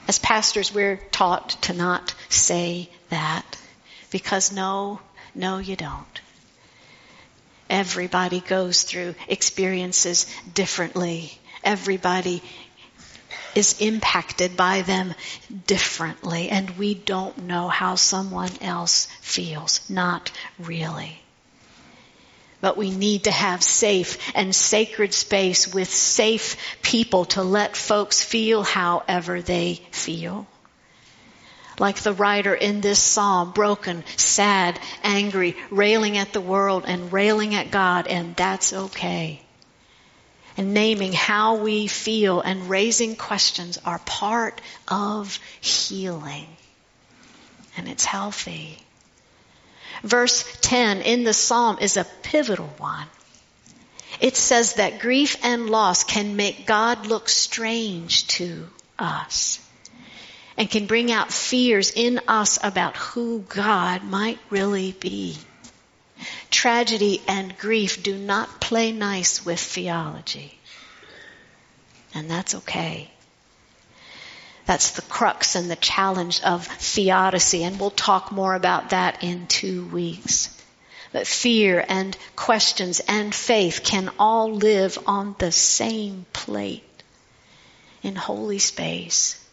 As 0.07 0.17
pastors, 0.17 0.73
we're 0.73 0.97
taught 1.11 1.49
to 1.63 1.73
not 1.73 2.15
say 2.29 2.89
that 3.09 3.45
because 4.09 4.51
no, 4.51 5.01
no, 5.35 5.59
you 5.59 5.75
don't. 5.75 6.21
Everybody 7.69 8.39
goes 8.39 8.83
through 8.83 9.15
experiences 9.27 10.25
differently. 10.53 11.31
Everybody 11.63 12.41
is 13.55 13.81
impacted 13.81 14.55
by 14.55 14.83
them 14.83 15.13
differently, 15.65 16.49
and 16.49 16.69
we 16.77 16.93
don't 16.93 17.37
know 17.39 17.67
how 17.67 17.95
someone 17.95 18.51
else 18.61 19.07
feels. 19.21 19.89
Not 19.89 20.31
really. 20.59 21.19
But 22.61 22.77
we 22.77 22.91
need 22.91 23.25
to 23.25 23.31
have 23.31 23.63
safe 23.63 24.31
and 24.35 24.55
sacred 24.55 25.13
space 25.13 25.73
with 25.73 25.89
safe 25.89 26.55
people 26.81 27.25
to 27.25 27.43
let 27.43 27.75
folks 27.75 28.23
feel 28.23 28.63
however 28.63 29.41
they 29.41 29.81
feel 29.91 30.47
like 31.79 31.97
the 31.97 32.13
writer 32.13 32.53
in 32.53 32.81
this 32.81 33.01
psalm, 33.01 33.51
broken, 33.51 34.03
sad, 34.15 34.79
angry, 35.03 35.55
railing 35.69 36.17
at 36.17 36.33
the 36.33 36.41
world 36.41 36.85
and 36.87 37.13
railing 37.13 37.55
at 37.55 37.71
God, 37.71 38.07
and 38.07 38.35
that's 38.35 38.73
okay. 38.73 39.41
And 40.55 40.73
naming 40.73 41.13
how 41.13 41.57
we 41.57 41.85
feel 41.85 42.41
and 42.41 42.69
raising 42.69 43.15
questions 43.15 43.77
are 43.85 43.99
part 43.99 44.59
of 44.87 45.39
healing. 45.61 46.47
And 47.77 47.87
it's 47.87 48.05
healthy. 48.05 48.79
Verse 50.01 50.57
10 50.61 51.01
in 51.01 51.23
the 51.23 51.33
psalm 51.33 51.77
is 51.79 51.95
a 51.95 52.07
pivotal 52.23 52.73
one. 52.77 53.07
It 54.19 54.35
says 54.35 54.75
that 54.75 54.99
grief 54.99 55.37
and 55.43 55.69
loss 55.69 56.03
can 56.03 56.35
make 56.35 56.65
God 56.65 57.05
look 57.05 57.29
strange 57.29 58.25
to 58.27 58.67
us 58.97 59.59
and 60.57 60.69
can 60.69 60.87
bring 60.87 61.11
out 61.11 61.31
fears 61.31 61.91
in 61.95 62.19
us 62.27 62.57
about 62.63 62.97
who 62.97 63.39
God 63.47 64.03
might 64.03 64.39
really 64.49 64.91
be. 64.91 65.37
Tragedy 66.49 67.21
and 67.27 67.55
grief 67.57 68.01
do 68.01 68.17
not 68.17 68.59
play 68.59 68.91
nice 68.91 69.45
with 69.45 69.59
theology. 69.59 70.57
And 72.15 72.29
that's 72.29 72.55
okay. 72.55 73.11
That's 74.65 74.91
the 74.91 75.03
crux 75.03 75.55
and 75.55 75.69
the 75.69 75.75
challenge 75.75 76.41
of 76.41 76.65
theodicy, 76.65 77.63
and 77.63 77.79
we'll 77.79 77.91
talk 77.91 78.31
more 78.31 78.55
about 78.55 78.89
that 78.89 79.23
in 79.23 79.47
two 79.47 79.85
weeks. 79.85 80.53
But 81.13 81.27
fear 81.27 81.85
and 81.87 82.17
questions 82.35 82.99
and 83.07 83.33
faith 83.33 83.81
can 83.83 84.09
all 84.19 84.51
live 84.51 84.97
on 85.05 85.35
the 85.37 85.51
same 85.51 86.25
plate 86.33 86.83
in 88.01 88.15
holy 88.15 88.59
space 88.59 89.46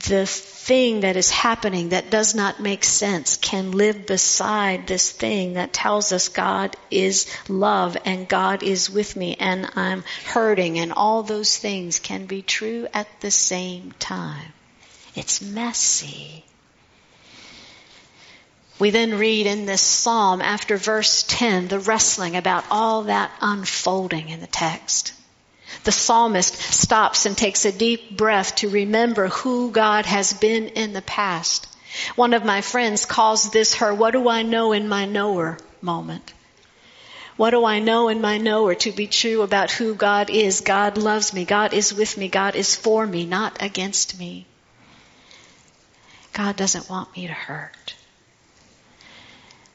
the 0.00 0.26
thing 0.26 1.00
that 1.00 1.16
is 1.16 1.30
happening 1.30 1.90
that 1.90 2.10
does 2.10 2.34
not 2.34 2.60
make 2.60 2.84
sense 2.84 3.36
can 3.36 3.72
live 3.72 4.06
beside 4.06 4.86
this 4.86 5.10
thing 5.10 5.54
that 5.54 5.72
tells 5.72 6.10
us 6.10 6.28
God 6.28 6.76
is 6.90 7.32
love 7.48 7.96
and 8.04 8.26
God 8.28 8.62
is 8.62 8.90
with 8.90 9.14
me 9.14 9.36
and 9.38 9.70
I'm 9.76 10.04
hurting 10.26 10.78
and 10.78 10.92
all 10.92 11.22
those 11.22 11.56
things 11.56 11.98
can 11.98 12.26
be 12.26 12.42
true 12.42 12.88
at 12.92 13.08
the 13.20 13.30
same 13.30 13.92
time. 13.98 14.52
It's 15.14 15.40
messy. 15.40 16.44
We 18.78 18.90
then 18.90 19.18
read 19.18 19.46
in 19.46 19.66
this 19.66 19.82
psalm 19.82 20.42
after 20.42 20.76
verse 20.76 21.24
10 21.28 21.68
the 21.68 21.78
wrestling 21.78 22.36
about 22.36 22.64
all 22.70 23.04
that 23.04 23.30
unfolding 23.40 24.28
in 24.28 24.40
the 24.40 24.46
text 24.48 25.12
the 25.84 25.92
psalmist 25.92 26.54
stops 26.54 27.26
and 27.26 27.36
takes 27.36 27.64
a 27.64 27.72
deep 27.72 28.16
breath 28.16 28.56
to 28.56 28.68
remember 28.68 29.28
who 29.28 29.70
God 29.70 30.06
has 30.06 30.32
been 30.32 30.68
in 30.68 30.92
the 30.92 31.02
past. 31.02 31.66
One 32.16 32.34
of 32.34 32.44
my 32.44 32.60
friends 32.60 33.06
calls 33.06 33.50
this 33.50 33.74
her, 33.74 33.94
what 33.94 34.12
do 34.12 34.28
I 34.28 34.42
know 34.42 34.72
in 34.72 34.88
my 34.88 35.04
knower 35.04 35.58
moment? 35.80 36.32
What 37.36 37.50
do 37.50 37.64
I 37.64 37.80
know 37.80 38.08
in 38.08 38.20
my 38.20 38.38
knower 38.38 38.74
to 38.76 38.92
be 38.92 39.08
true 39.08 39.42
about 39.42 39.72
who 39.72 39.94
God 39.94 40.30
is? 40.30 40.60
God 40.60 40.96
loves 40.96 41.34
me. 41.34 41.44
God 41.44 41.74
is 41.74 41.92
with 41.92 42.16
me. 42.16 42.28
God 42.28 42.54
is 42.54 42.76
for 42.76 43.04
me, 43.06 43.26
not 43.26 43.60
against 43.60 44.18
me. 44.18 44.46
God 46.32 46.56
doesn't 46.56 46.88
want 46.88 47.16
me 47.16 47.26
to 47.26 47.32
hurt. 47.32 47.94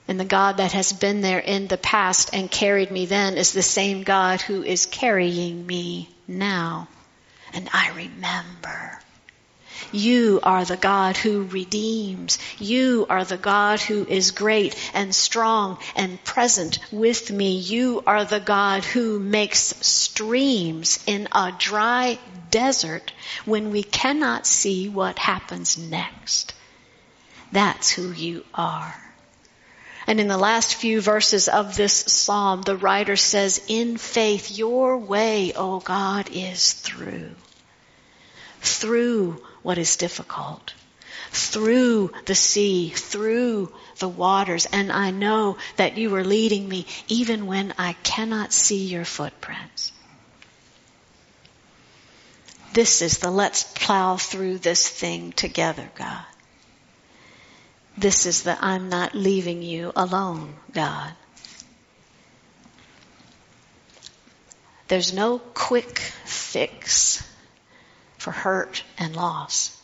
And 0.09 0.19
the 0.19 0.25
God 0.25 0.57
that 0.57 0.71
has 0.71 0.91
been 0.91 1.21
there 1.21 1.37
in 1.37 1.67
the 1.67 1.77
past 1.77 2.31
and 2.33 2.49
carried 2.49 2.89
me 2.89 3.05
then 3.05 3.37
is 3.37 3.53
the 3.53 3.61
same 3.61 4.01
God 4.01 4.41
who 4.41 4.63
is 4.63 4.87
carrying 4.87 5.67
me 5.67 6.09
now. 6.27 6.87
And 7.53 7.69
I 7.71 7.91
remember. 7.91 8.99
You 9.91 10.39
are 10.41 10.65
the 10.65 10.77
God 10.77 11.15
who 11.15 11.43
redeems. 11.43 12.39
You 12.57 13.05
are 13.07 13.23
the 13.23 13.37
God 13.37 13.81
who 13.81 14.03
is 14.03 14.31
great 14.31 14.75
and 14.95 15.13
strong 15.13 15.77
and 15.95 16.23
present 16.23 16.79
with 16.91 17.29
me. 17.29 17.59
You 17.59 18.01
are 18.07 18.25
the 18.25 18.39
God 18.39 18.85
who 18.85 19.19
makes 19.19 19.59
streams 19.59 21.03
in 21.05 21.27
a 21.31 21.53
dry 21.55 22.17
desert 22.49 23.13
when 23.45 23.69
we 23.69 23.83
cannot 23.83 24.47
see 24.47 24.89
what 24.89 25.19
happens 25.19 25.77
next. 25.77 26.55
That's 27.51 27.91
who 27.91 28.11
you 28.11 28.43
are. 28.55 29.08
And 30.09 30.19
in 30.19 30.27
the 30.27 30.39
last 30.39 30.73
few 30.73 31.01
verses 31.01 31.47
of 31.47 31.75
this 31.75 31.93
psalm, 31.93 32.63
the 32.63 32.75
writer 32.75 33.15
says, 33.15 33.61
in 33.67 33.95
faith, 33.95 34.57
your 34.57 34.97
way, 34.97 35.53
O 35.53 35.81
God, 35.81 36.31
is 36.33 36.73
through. 36.73 37.35
Through 38.59 39.45
what 39.61 39.77
is 39.77 39.97
difficult. 39.97 40.73
Through 41.29 42.11
the 42.25 42.33
sea, 42.33 42.89
through 42.89 43.71
the 43.99 44.07
waters. 44.07 44.65
And 44.73 44.91
I 44.91 45.11
know 45.11 45.57
that 45.75 45.99
you 45.99 46.15
are 46.15 46.23
leading 46.23 46.67
me 46.67 46.87
even 47.07 47.45
when 47.45 47.75
I 47.77 47.93
cannot 48.01 48.51
see 48.51 48.85
your 48.85 49.05
footprints. 49.05 49.91
This 52.73 53.03
is 53.03 53.19
the 53.19 53.29
let's 53.29 53.61
plow 53.75 54.17
through 54.17 54.57
this 54.57 54.89
thing 54.89 55.33
together, 55.33 55.87
God. 55.93 56.25
This 57.99 58.25
is 58.25 58.43
the 58.43 58.57
I'm 58.63 58.87
not 58.87 59.13
leaving 59.13 59.61
you 59.61 59.91
alone, 59.93 60.53
God. 60.71 61.11
There's 64.87 65.13
no 65.13 65.39
quick 65.39 65.99
fix 65.99 67.21
for 68.17 68.31
hurt 68.31 68.85
and 68.97 69.17
loss, 69.17 69.77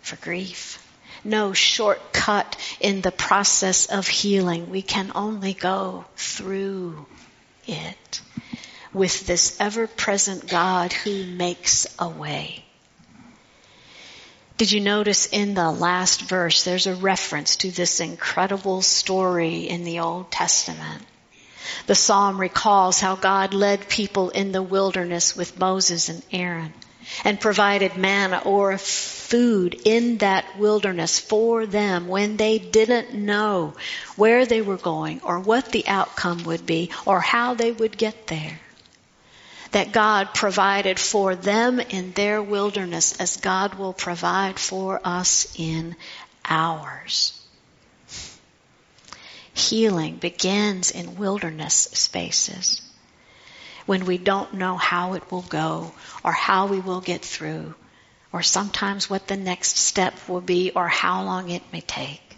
for 0.00 0.16
grief. 0.16 0.78
No 1.22 1.52
shortcut 1.52 2.56
in 2.80 3.02
the 3.02 3.12
process 3.12 3.86
of 3.86 4.08
healing. 4.08 4.70
We 4.70 4.80
can 4.80 5.12
only 5.14 5.52
go 5.52 6.06
through 6.16 7.04
it 7.66 8.22
with 8.94 9.26
this 9.26 9.60
ever 9.60 9.86
present 9.86 10.48
God 10.48 10.94
who 10.94 11.24
makes 11.24 11.94
a 11.98 12.08
way. 12.08 12.64
Did 14.62 14.70
you 14.70 14.80
notice 14.80 15.26
in 15.26 15.54
the 15.54 15.72
last 15.72 16.22
verse 16.22 16.62
there's 16.62 16.86
a 16.86 16.94
reference 16.94 17.56
to 17.56 17.72
this 17.72 17.98
incredible 17.98 18.80
story 18.80 19.68
in 19.68 19.82
the 19.82 19.98
Old 19.98 20.30
Testament? 20.30 21.02
The 21.88 21.96
psalm 21.96 22.40
recalls 22.40 23.00
how 23.00 23.16
God 23.16 23.54
led 23.54 23.88
people 23.88 24.30
in 24.30 24.52
the 24.52 24.62
wilderness 24.62 25.34
with 25.34 25.58
Moses 25.58 26.08
and 26.08 26.22
Aaron 26.30 26.72
and 27.24 27.40
provided 27.40 27.96
manna 27.96 28.40
or 28.44 28.78
food 28.78 29.80
in 29.84 30.18
that 30.18 30.56
wilderness 30.56 31.18
for 31.18 31.66
them 31.66 32.06
when 32.06 32.36
they 32.36 32.60
didn't 32.60 33.14
know 33.14 33.74
where 34.14 34.46
they 34.46 34.62
were 34.62 34.76
going 34.76 35.22
or 35.22 35.40
what 35.40 35.72
the 35.72 35.88
outcome 35.88 36.44
would 36.44 36.64
be 36.66 36.92
or 37.04 37.18
how 37.18 37.54
they 37.54 37.72
would 37.72 37.98
get 37.98 38.28
there 38.28 38.60
that 39.72 39.92
God 39.92 40.34
provided 40.34 40.98
for 40.98 41.34
them 41.34 41.80
in 41.80 42.12
their 42.12 42.42
wilderness 42.42 43.18
as 43.20 43.38
God 43.38 43.74
will 43.74 43.92
provide 43.92 44.58
for 44.58 45.00
us 45.02 45.54
in 45.58 45.96
ours. 46.44 47.38
Healing 49.54 50.16
begins 50.16 50.90
in 50.90 51.16
wilderness 51.16 51.74
spaces 51.74 52.80
when 53.84 54.04
we 54.06 54.16
don't 54.16 54.54
know 54.54 54.76
how 54.76 55.14
it 55.14 55.30
will 55.30 55.42
go 55.42 55.92
or 56.24 56.32
how 56.32 56.66
we 56.66 56.80
will 56.80 57.00
get 57.00 57.22
through 57.22 57.74
or 58.32 58.42
sometimes 58.42 59.10
what 59.10 59.26
the 59.26 59.36
next 59.36 59.76
step 59.76 60.14
will 60.28 60.40
be 60.40 60.70
or 60.74 60.88
how 60.88 61.22
long 61.24 61.50
it 61.50 61.62
may 61.72 61.80
take. 61.80 62.31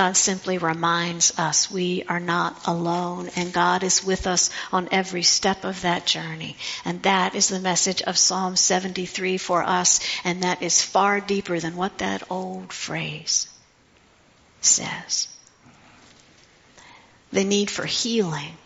God 0.00 0.16
simply 0.16 0.56
reminds 0.56 1.38
us 1.38 1.70
we 1.70 2.04
are 2.08 2.20
not 2.20 2.66
alone 2.66 3.28
and 3.36 3.52
God 3.52 3.82
is 3.82 4.02
with 4.02 4.26
us 4.26 4.48
on 4.72 4.88
every 4.90 5.22
step 5.22 5.62
of 5.62 5.82
that 5.82 6.06
journey. 6.06 6.56
And 6.86 7.02
that 7.02 7.34
is 7.34 7.48
the 7.48 7.60
message 7.60 8.00
of 8.00 8.16
Psalm 8.16 8.56
73 8.56 9.36
for 9.36 9.62
us 9.62 10.00
and 10.24 10.42
that 10.42 10.62
is 10.62 10.80
far 10.80 11.20
deeper 11.20 11.60
than 11.60 11.76
what 11.76 11.98
that 11.98 12.22
old 12.30 12.72
phrase 12.72 13.46
says. 14.62 15.28
The 17.30 17.44
need 17.44 17.70
for 17.70 17.84
healing 17.84 18.56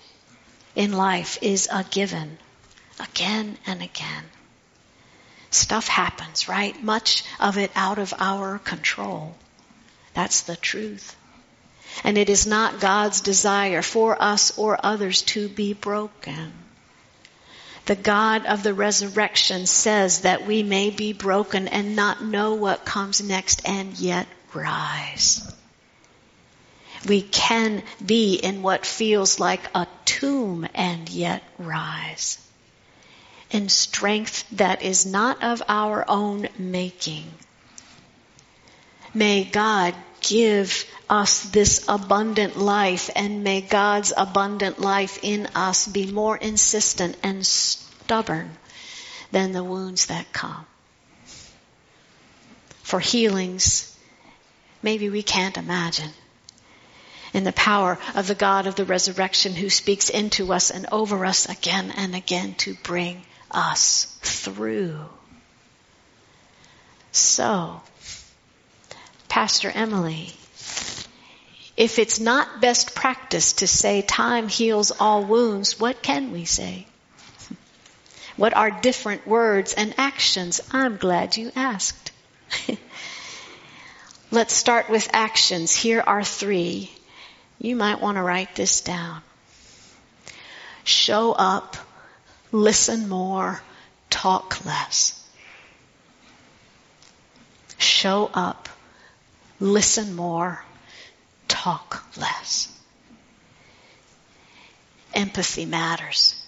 in 0.76 0.92
life 0.92 1.38
is 1.42 1.68
a 1.68 1.82
given 1.82 2.38
again 3.00 3.58
and 3.66 3.82
again. 3.82 4.24
Stuff 5.50 5.88
happens, 5.88 6.48
right? 6.48 6.80
Much 6.80 7.24
of 7.40 7.58
it 7.58 7.72
out 7.74 7.98
of 7.98 8.14
our 8.20 8.60
control. 8.60 9.34
That's 10.14 10.42
the 10.42 10.54
truth. 10.54 11.16
And 12.02 12.18
it 12.18 12.28
is 12.28 12.46
not 12.46 12.80
God's 12.80 13.20
desire 13.20 13.82
for 13.82 14.20
us 14.20 14.58
or 14.58 14.78
others 14.84 15.22
to 15.22 15.48
be 15.48 15.72
broken. 15.72 16.52
The 17.86 17.94
God 17.94 18.46
of 18.46 18.62
the 18.62 18.72
resurrection 18.72 19.66
says 19.66 20.22
that 20.22 20.46
we 20.46 20.62
may 20.62 20.88
be 20.88 21.12
broken 21.12 21.68
and 21.68 21.94
not 21.94 22.24
know 22.24 22.54
what 22.54 22.86
comes 22.86 23.22
next 23.22 23.60
and 23.68 23.98
yet 23.98 24.26
rise. 24.54 25.52
We 27.06 27.20
can 27.20 27.82
be 28.04 28.36
in 28.36 28.62
what 28.62 28.86
feels 28.86 29.38
like 29.38 29.60
a 29.74 29.86
tomb 30.06 30.66
and 30.74 31.08
yet 31.10 31.42
rise. 31.58 32.38
In 33.50 33.68
strength 33.68 34.46
that 34.52 34.82
is 34.82 35.04
not 35.04 35.42
of 35.42 35.62
our 35.68 36.04
own 36.08 36.48
making. 36.58 37.30
May 39.14 39.44
God 39.44 39.94
give 40.20 40.84
us 41.08 41.42
this 41.50 41.84
abundant 41.86 42.58
life 42.58 43.10
and 43.14 43.44
may 43.44 43.60
God's 43.60 44.12
abundant 44.16 44.80
life 44.80 45.20
in 45.22 45.46
us 45.54 45.86
be 45.86 46.10
more 46.10 46.36
insistent 46.36 47.16
and 47.22 47.46
stubborn 47.46 48.50
than 49.30 49.52
the 49.52 49.62
wounds 49.62 50.06
that 50.06 50.32
come. 50.32 50.66
For 52.82 53.00
healings, 53.00 53.96
maybe 54.82 55.08
we 55.08 55.22
can't 55.22 55.56
imagine. 55.56 56.10
In 57.32 57.44
the 57.44 57.52
power 57.52 57.98
of 58.14 58.28
the 58.28 58.34
God 58.34 58.66
of 58.66 58.76
the 58.76 58.84
resurrection 58.84 59.54
who 59.54 59.70
speaks 59.70 60.08
into 60.08 60.52
us 60.52 60.70
and 60.70 60.86
over 60.92 61.24
us 61.24 61.48
again 61.48 61.92
and 61.96 62.14
again 62.14 62.54
to 62.58 62.74
bring 62.74 63.22
us 63.50 64.04
through. 64.22 65.00
So, 67.10 67.80
Pastor 69.34 69.68
Emily, 69.68 70.32
if 71.76 71.98
it's 71.98 72.20
not 72.20 72.60
best 72.60 72.94
practice 72.94 73.54
to 73.54 73.66
say 73.66 74.00
time 74.00 74.46
heals 74.46 74.92
all 74.92 75.24
wounds, 75.24 75.80
what 75.80 76.04
can 76.04 76.30
we 76.30 76.44
say? 76.44 76.86
What 78.36 78.54
are 78.54 78.70
different 78.70 79.26
words 79.26 79.74
and 79.74 79.92
actions? 79.98 80.60
I'm 80.70 80.98
glad 80.98 81.36
you 81.36 81.50
asked. 81.56 82.12
Let's 84.30 84.54
start 84.54 84.88
with 84.88 85.10
actions. 85.12 85.74
Here 85.74 86.00
are 86.06 86.22
three. 86.22 86.92
You 87.58 87.74
might 87.74 88.00
want 88.00 88.18
to 88.18 88.22
write 88.22 88.54
this 88.54 88.82
down. 88.82 89.20
Show 90.84 91.32
up, 91.32 91.76
listen 92.52 93.08
more, 93.08 93.60
talk 94.10 94.64
less. 94.64 95.28
Show 97.78 98.30
up, 98.32 98.68
listen 99.64 100.14
more, 100.14 100.62
talk 101.48 102.04
less. 102.18 102.68
Empathy 105.14 105.64
matters. 105.64 106.40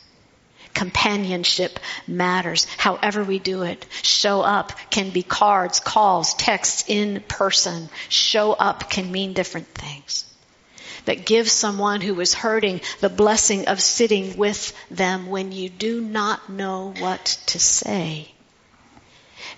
Companionship 0.74 1.80
matters. 2.06 2.66
However 2.76 3.24
we 3.24 3.38
do 3.38 3.62
it. 3.62 3.86
Show 4.02 4.42
up 4.42 4.72
can 4.90 5.10
be 5.10 5.22
cards, 5.22 5.80
calls, 5.80 6.34
texts, 6.34 6.84
in 6.88 7.20
person. 7.26 7.88
Show 8.10 8.52
up 8.52 8.90
can 8.90 9.10
mean 9.10 9.32
different 9.32 9.68
things. 9.68 10.24
But 11.06 11.24
give 11.24 11.48
someone 11.48 12.02
who 12.02 12.20
is 12.20 12.34
hurting 12.34 12.82
the 13.00 13.08
blessing 13.08 13.68
of 13.68 13.80
sitting 13.80 14.36
with 14.36 14.74
them 14.90 15.28
when 15.28 15.52
you 15.52 15.70
do 15.70 16.02
not 16.02 16.50
know 16.50 16.92
what 16.98 17.24
to 17.46 17.58
say. 17.58 18.35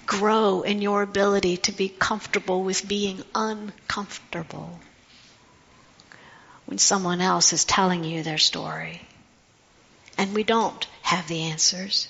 Grow 0.07 0.62
in 0.62 0.83
your 0.83 1.03
ability 1.03 1.59
to 1.59 1.72
be 1.72 1.88
comfortable 1.88 2.62
with 2.62 2.88
being 2.88 3.22
uncomfortable 3.35 4.81
when 6.66 6.79
someone 6.79 7.20
else 7.20 7.53
is 7.53 7.64
telling 7.64 8.05
you 8.05 8.22
their 8.22 8.38
story. 8.38 9.01
And 10.18 10.35
we 10.35 10.42
don't 10.42 10.87
have 11.03 11.27
the 11.29 11.44
answers. 11.44 12.09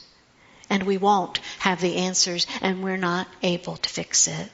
And 0.71 0.83
we 0.83 0.99
won't 0.99 1.39
have 1.61 1.81
the 1.81 1.97
answers, 1.97 2.47
and 2.61 2.83
we're 2.83 2.97
not 2.97 3.29
able 3.43 3.77
to 3.77 3.89
fix 3.89 4.29
it. 4.29 4.51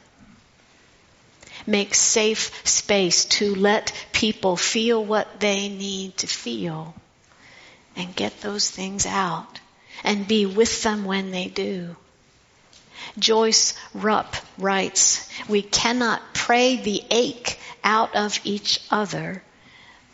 Make 1.67 1.95
safe 1.95 2.67
space 2.69 3.25
to 3.37 3.55
let 3.55 3.93
people 4.13 4.57
feel 4.57 5.05
what 5.05 5.41
they 5.41 5.69
need 5.69 6.19
to 6.19 6.27
feel 6.27 6.95
and 7.97 8.15
get 8.15 8.41
those 8.43 8.71
things 8.71 9.07
out 9.07 9.61
and 10.03 10.29
be 10.29 10.47
with 10.47 10.83
them 10.83 11.05
when 11.05 11.31
they 11.31 11.49
do. 11.49 11.97
Joyce 13.19 13.75
Rupp 13.95 14.37
writes, 14.59 15.29
we 15.49 15.63
cannot 15.63 16.23
pray 16.35 16.77
the 16.77 17.03
ache 17.11 17.59
out 17.83 18.15
of 18.17 18.41
each 18.45 18.81
other 18.91 19.43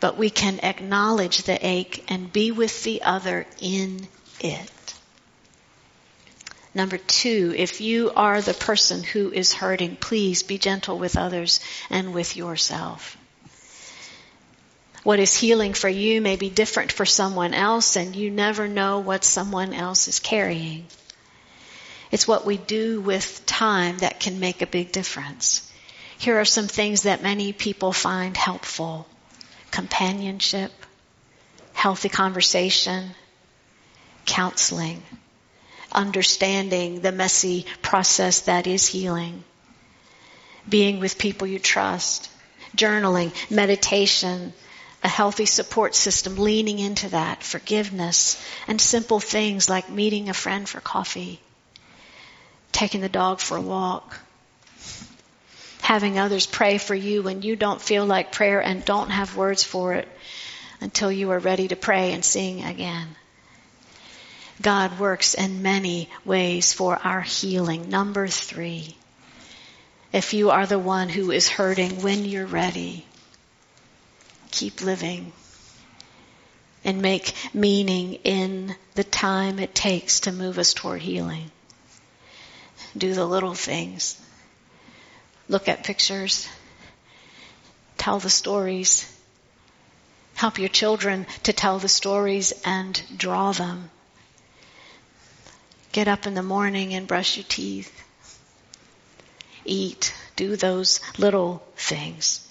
but 0.01 0.17
we 0.17 0.29
can 0.29 0.59
acknowledge 0.63 1.43
the 1.43 1.65
ache 1.65 2.03
and 2.09 2.33
be 2.33 2.51
with 2.51 2.83
the 2.83 3.03
other 3.03 3.45
in 3.61 4.07
it. 4.41 4.69
Number 6.73 6.97
two, 6.97 7.53
if 7.55 7.79
you 7.81 8.11
are 8.15 8.41
the 8.41 8.53
person 8.53 9.03
who 9.03 9.31
is 9.31 9.53
hurting, 9.53 9.97
please 9.97 10.41
be 10.41 10.57
gentle 10.57 10.97
with 10.97 11.17
others 11.17 11.59
and 11.89 12.13
with 12.13 12.35
yourself. 12.35 13.15
What 15.03 15.19
is 15.19 15.35
healing 15.35 15.73
for 15.73 15.89
you 15.89 16.19
may 16.21 16.35
be 16.35 16.49
different 16.49 16.91
for 16.91 17.05
someone 17.05 17.53
else, 17.53 17.95
and 17.95 18.15
you 18.15 18.31
never 18.31 18.67
know 18.67 18.99
what 18.99 19.23
someone 19.23 19.73
else 19.73 20.07
is 20.07 20.19
carrying. 20.19 20.87
It's 22.11 22.27
what 22.27 22.45
we 22.45 22.57
do 22.57 22.99
with 22.99 23.45
time 23.45 23.99
that 23.99 24.19
can 24.19 24.39
make 24.39 24.61
a 24.61 24.67
big 24.67 24.91
difference. 24.91 25.71
Here 26.17 26.39
are 26.39 26.45
some 26.45 26.67
things 26.67 27.03
that 27.03 27.23
many 27.23 27.53
people 27.53 27.93
find 27.93 28.35
helpful 28.35 29.07
companionship, 29.71 30.71
healthy 31.73 32.09
conversation, 32.09 33.11
counseling, 34.25 35.01
understanding 35.91 37.01
the 37.01 37.11
messy 37.11 37.65
process 37.81 38.41
that 38.41 38.67
is 38.67 38.85
healing, 38.85 39.43
being 40.67 40.99
with 40.99 41.17
people 41.17 41.47
you 41.47 41.59
trust, 41.59 42.29
journaling, 42.75 43.31
meditation, 43.49 44.53
a 45.03 45.07
healthy 45.07 45.45
support 45.45 45.95
system, 45.95 46.37
leaning 46.37 46.79
into 46.79 47.09
that, 47.09 47.41
forgiveness, 47.41 48.45
and 48.67 48.79
simple 48.79 49.19
things 49.19 49.69
like 49.69 49.89
meeting 49.89 50.29
a 50.29 50.33
friend 50.33 50.69
for 50.69 50.79
coffee, 50.79 51.39
taking 52.71 53.01
the 53.01 53.09
dog 53.09 53.39
for 53.39 53.57
a 53.57 53.61
walk, 53.61 54.17
having 55.81 56.17
others 56.17 56.45
pray 56.45 56.77
for 56.77 56.95
you 56.95 57.21
when 57.21 57.41
you 57.41 57.55
don't 57.55 57.81
feel 57.81 58.05
like 58.05 58.31
prayer 58.31 58.61
and 58.61 58.85
don't 58.85 59.09
have 59.09 59.35
words 59.35 59.63
for 59.63 59.93
it 59.93 60.07
until 60.79 61.11
you 61.11 61.31
are 61.31 61.39
ready 61.39 61.67
to 61.67 61.75
pray 61.75 62.13
and 62.13 62.23
sing 62.23 62.63
again. 62.63 63.07
God 64.61 64.99
works 64.99 65.33
in 65.33 65.61
many 65.61 66.09
ways 66.23 66.73
for 66.73 66.99
our 67.03 67.21
healing. 67.21 67.89
Number 67.89 68.27
three, 68.27 68.95
if 70.13 70.33
you 70.33 70.51
are 70.51 70.65
the 70.65 70.79
one 70.79 71.09
who 71.09 71.31
is 71.31 71.49
hurting 71.49 72.01
when 72.01 72.25
you're 72.25 72.45
ready, 72.45 73.05
keep 74.51 74.81
living 74.81 75.31
and 76.83 77.01
make 77.01 77.33
meaning 77.53 78.15
in 78.23 78.75
the 78.95 79.03
time 79.03 79.59
it 79.59 79.73
takes 79.73 80.21
to 80.21 80.31
move 80.31 80.57
us 80.57 80.73
toward 80.73 81.01
healing. 81.01 81.51
Do 82.97 83.13
the 83.13 83.25
little 83.25 83.53
things 83.55 84.19
look 85.51 85.67
at 85.67 85.83
pictures, 85.83 86.47
tell 87.97 88.19
the 88.19 88.29
stories, 88.29 89.05
help 90.33 90.57
your 90.57 90.69
children 90.69 91.27
to 91.43 91.51
tell 91.51 91.77
the 91.77 91.89
stories 91.89 92.53
and 92.63 93.01
draw 93.17 93.51
them. 93.51 93.89
Get 95.91 96.07
up 96.07 96.25
in 96.25 96.35
the 96.35 96.41
morning 96.41 96.93
and 96.93 97.05
brush 97.05 97.35
your 97.35 97.45
teeth. 97.47 97.91
Eat. 99.65 100.13
Do 100.37 100.55
those 100.55 101.01
little 101.17 101.61
things. 101.75 102.47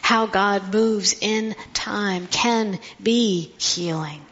How 0.00 0.26
God 0.26 0.72
moves 0.72 1.16
in 1.20 1.56
time 1.74 2.28
can 2.28 2.78
be 3.02 3.52
healing. 3.58 4.24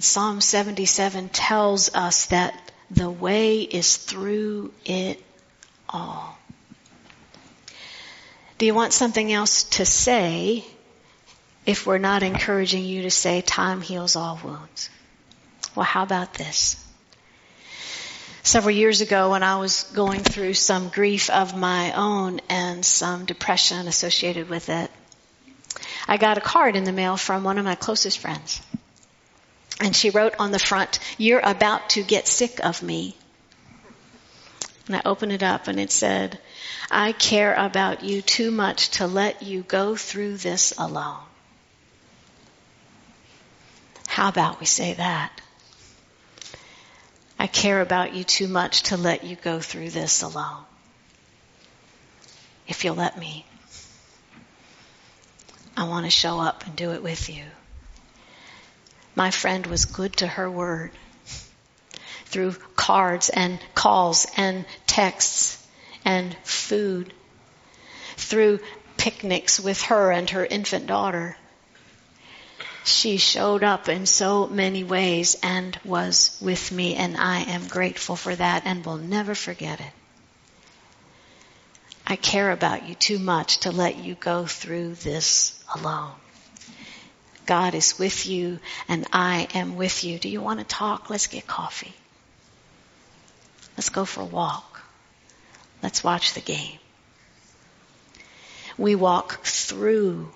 Psalm 0.00 0.40
77 0.40 1.28
tells 1.28 1.94
us 1.94 2.26
that 2.26 2.63
the 2.94 3.10
way 3.10 3.60
is 3.60 3.96
through 3.96 4.72
it 4.84 5.22
all. 5.88 6.38
Do 8.56 8.66
you 8.66 8.74
want 8.74 8.92
something 8.92 9.32
else 9.32 9.64
to 9.64 9.84
say 9.84 10.64
if 11.66 11.86
we're 11.86 11.98
not 11.98 12.22
encouraging 12.22 12.84
you 12.84 13.02
to 13.02 13.10
say 13.10 13.40
time 13.40 13.80
heals 13.80 14.14
all 14.16 14.38
wounds? 14.42 14.90
Well, 15.74 15.84
how 15.84 16.04
about 16.04 16.34
this? 16.34 16.76
Several 18.44 18.74
years 18.74 19.00
ago 19.00 19.30
when 19.30 19.42
I 19.42 19.56
was 19.56 19.84
going 19.94 20.20
through 20.20 20.54
some 20.54 20.88
grief 20.88 21.30
of 21.30 21.56
my 21.56 21.92
own 21.94 22.40
and 22.48 22.84
some 22.84 23.24
depression 23.24 23.88
associated 23.88 24.48
with 24.48 24.68
it, 24.68 24.90
I 26.06 26.18
got 26.18 26.38
a 26.38 26.42
card 26.42 26.76
in 26.76 26.84
the 26.84 26.92
mail 26.92 27.16
from 27.16 27.42
one 27.42 27.58
of 27.58 27.64
my 27.64 27.74
closest 27.74 28.18
friends. 28.18 28.60
And 29.80 29.94
she 29.94 30.10
wrote 30.10 30.34
on 30.38 30.52
the 30.52 30.58
front, 30.58 30.98
you're 31.18 31.40
about 31.40 31.90
to 31.90 32.02
get 32.02 32.28
sick 32.28 32.64
of 32.64 32.82
me. 32.82 33.16
And 34.86 34.96
I 34.96 35.02
opened 35.04 35.32
it 35.32 35.42
up 35.42 35.66
and 35.66 35.80
it 35.80 35.90
said, 35.90 36.38
I 36.90 37.12
care 37.12 37.54
about 37.54 38.04
you 38.04 38.22
too 38.22 38.50
much 38.50 38.90
to 38.90 39.06
let 39.06 39.42
you 39.42 39.62
go 39.62 39.96
through 39.96 40.36
this 40.36 40.74
alone. 40.76 41.22
How 44.06 44.28
about 44.28 44.60
we 44.60 44.66
say 44.66 44.94
that? 44.94 45.40
I 47.38 47.46
care 47.46 47.80
about 47.80 48.14
you 48.14 48.22
too 48.22 48.46
much 48.46 48.84
to 48.84 48.96
let 48.96 49.24
you 49.24 49.36
go 49.36 49.58
through 49.60 49.90
this 49.90 50.22
alone. 50.22 50.64
If 52.68 52.84
you'll 52.84 52.94
let 52.94 53.18
me, 53.18 53.44
I 55.76 55.84
want 55.88 56.06
to 56.06 56.10
show 56.10 56.38
up 56.38 56.64
and 56.66 56.76
do 56.76 56.92
it 56.92 57.02
with 57.02 57.28
you. 57.28 57.44
My 59.14 59.30
friend 59.30 59.66
was 59.66 59.84
good 59.84 60.16
to 60.18 60.26
her 60.26 60.50
word 60.50 60.90
through 62.26 62.56
cards 62.74 63.28
and 63.28 63.60
calls 63.74 64.26
and 64.36 64.64
texts 64.86 65.64
and 66.04 66.36
food, 66.42 67.12
through 68.16 68.58
picnics 68.96 69.60
with 69.60 69.82
her 69.82 70.10
and 70.10 70.28
her 70.30 70.44
infant 70.44 70.86
daughter. 70.86 71.36
She 72.84 73.16
showed 73.16 73.62
up 73.62 73.88
in 73.88 74.06
so 74.06 74.46
many 74.46 74.82
ways 74.82 75.36
and 75.42 75.78
was 75.84 76.36
with 76.40 76.72
me, 76.72 76.96
and 76.96 77.16
I 77.16 77.42
am 77.42 77.68
grateful 77.68 78.16
for 78.16 78.34
that 78.34 78.62
and 78.66 78.84
will 78.84 78.96
never 78.96 79.34
forget 79.34 79.80
it. 79.80 79.92
I 82.06 82.16
care 82.16 82.50
about 82.50 82.86
you 82.88 82.94
too 82.94 83.18
much 83.18 83.58
to 83.60 83.70
let 83.70 83.96
you 83.96 84.16
go 84.16 84.44
through 84.44 84.96
this 84.96 85.62
alone. 85.74 86.12
God 87.46 87.74
is 87.74 87.98
with 87.98 88.26
you 88.26 88.58
and 88.88 89.06
I 89.12 89.48
am 89.54 89.76
with 89.76 90.04
you. 90.04 90.18
Do 90.18 90.28
you 90.28 90.40
want 90.40 90.60
to 90.60 90.64
talk? 90.64 91.10
Let's 91.10 91.26
get 91.26 91.46
coffee. 91.46 91.94
Let's 93.76 93.90
go 93.90 94.04
for 94.04 94.22
a 94.22 94.26
walk. 94.26 94.82
Let's 95.82 96.04
watch 96.04 96.34
the 96.34 96.40
game. 96.40 96.78
We 98.78 98.94
walk 98.94 99.44
through 99.44 100.30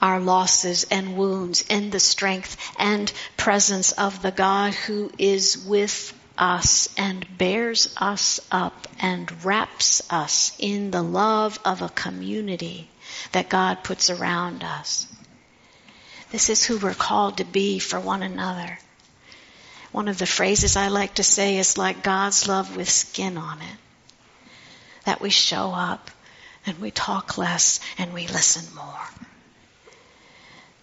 our 0.00 0.20
losses 0.20 0.84
and 0.90 1.16
wounds 1.16 1.64
in 1.68 1.90
the 1.90 2.00
strength 2.00 2.56
and 2.78 3.10
presence 3.36 3.92
of 3.92 4.20
the 4.20 4.32
God 4.32 4.74
who 4.74 5.10
is 5.16 5.64
with 5.64 6.12
us 6.36 6.88
and 6.98 7.26
bears 7.38 7.94
us 7.96 8.40
up 8.50 8.88
and 8.98 9.44
wraps 9.44 10.02
us 10.10 10.52
in 10.58 10.90
the 10.90 11.02
love 11.02 11.58
of 11.64 11.82
a 11.82 11.88
community 11.88 12.88
that 13.30 13.48
God 13.48 13.84
puts 13.84 14.10
around 14.10 14.64
us. 14.64 15.06
This 16.32 16.48
is 16.48 16.64
who 16.64 16.78
we're 16.78 16.94
called 16.94 17.36
to 17.36 17.44
be 17.44 17.78
for 17.78 18.00
one 18.00 18.22
another. 18.22 18.78
One 19.92 20.08
of 20.08 20.16
the 20.16 20.26
phrases 20.26 20.76
I 20.76 20.88
like 20.88 21.16
to 21.16 21.22
say 21.22 21.58
is 21.58 21.76
like 21.76 22.02
God's 22.02 22.48
love 22.48 22.74
with 22.74 22.88
skin 22.88 23.36
on 23.36 23.60
it. 23.60 23.76
That 25.04 25.20
we 25.20 25.28
show 25.28 25.72
up 25.72 26.10
and 26.64 26.78
we 26.78 26.90
talk 26.90 27.36
less 27.36 27.80
and 27.98 28.14
we 28.14 28.26
listen 28.28 28.74
more. 28.74 29.10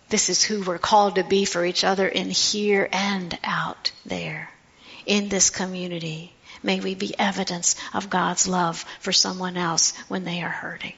This 0.10 0.30
is 0.30 0.44
who 0.44 0.62
we're 0.62 0.78
called 0.78 1.16
to 1.16 1.24
be 1.24 1.46
for 1.46 1.66
each 1.66 1.84
other 1.84 2.08
in 2.08 2.30
here 2.30 2.88
and 2.92 3.36
out 3.44 3.92
there 4.06 4.52
in 5.08 5.30
this 5.30 5.50
community. 5.50 6.32
May 6.62 6.80
we 6.80 6.94
be 6.94 7.18
evidence 7.18 7.76
of 7.92 8.12
God's 8.12 8.48
love 8.48 8.86
for 9.00 9.12
someone 9.12 9.58
else 9.58 9.98
when 10.10 10.26
they 10.26 10.44
are 10.44 10.50
hurting. 10.50 10.94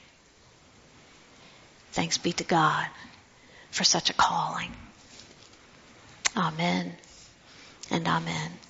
Thanks 1.93 2.17
be 2.17 2.33
to 2.33 2.43
God 2.43 2.87
for 3.71 3.83
such 3.83 4.09
a 4.09 4.13
calling. 4.13 4.71
Amen 6.37 6.97
and 7.89 8.07
amen. 8.07 8.60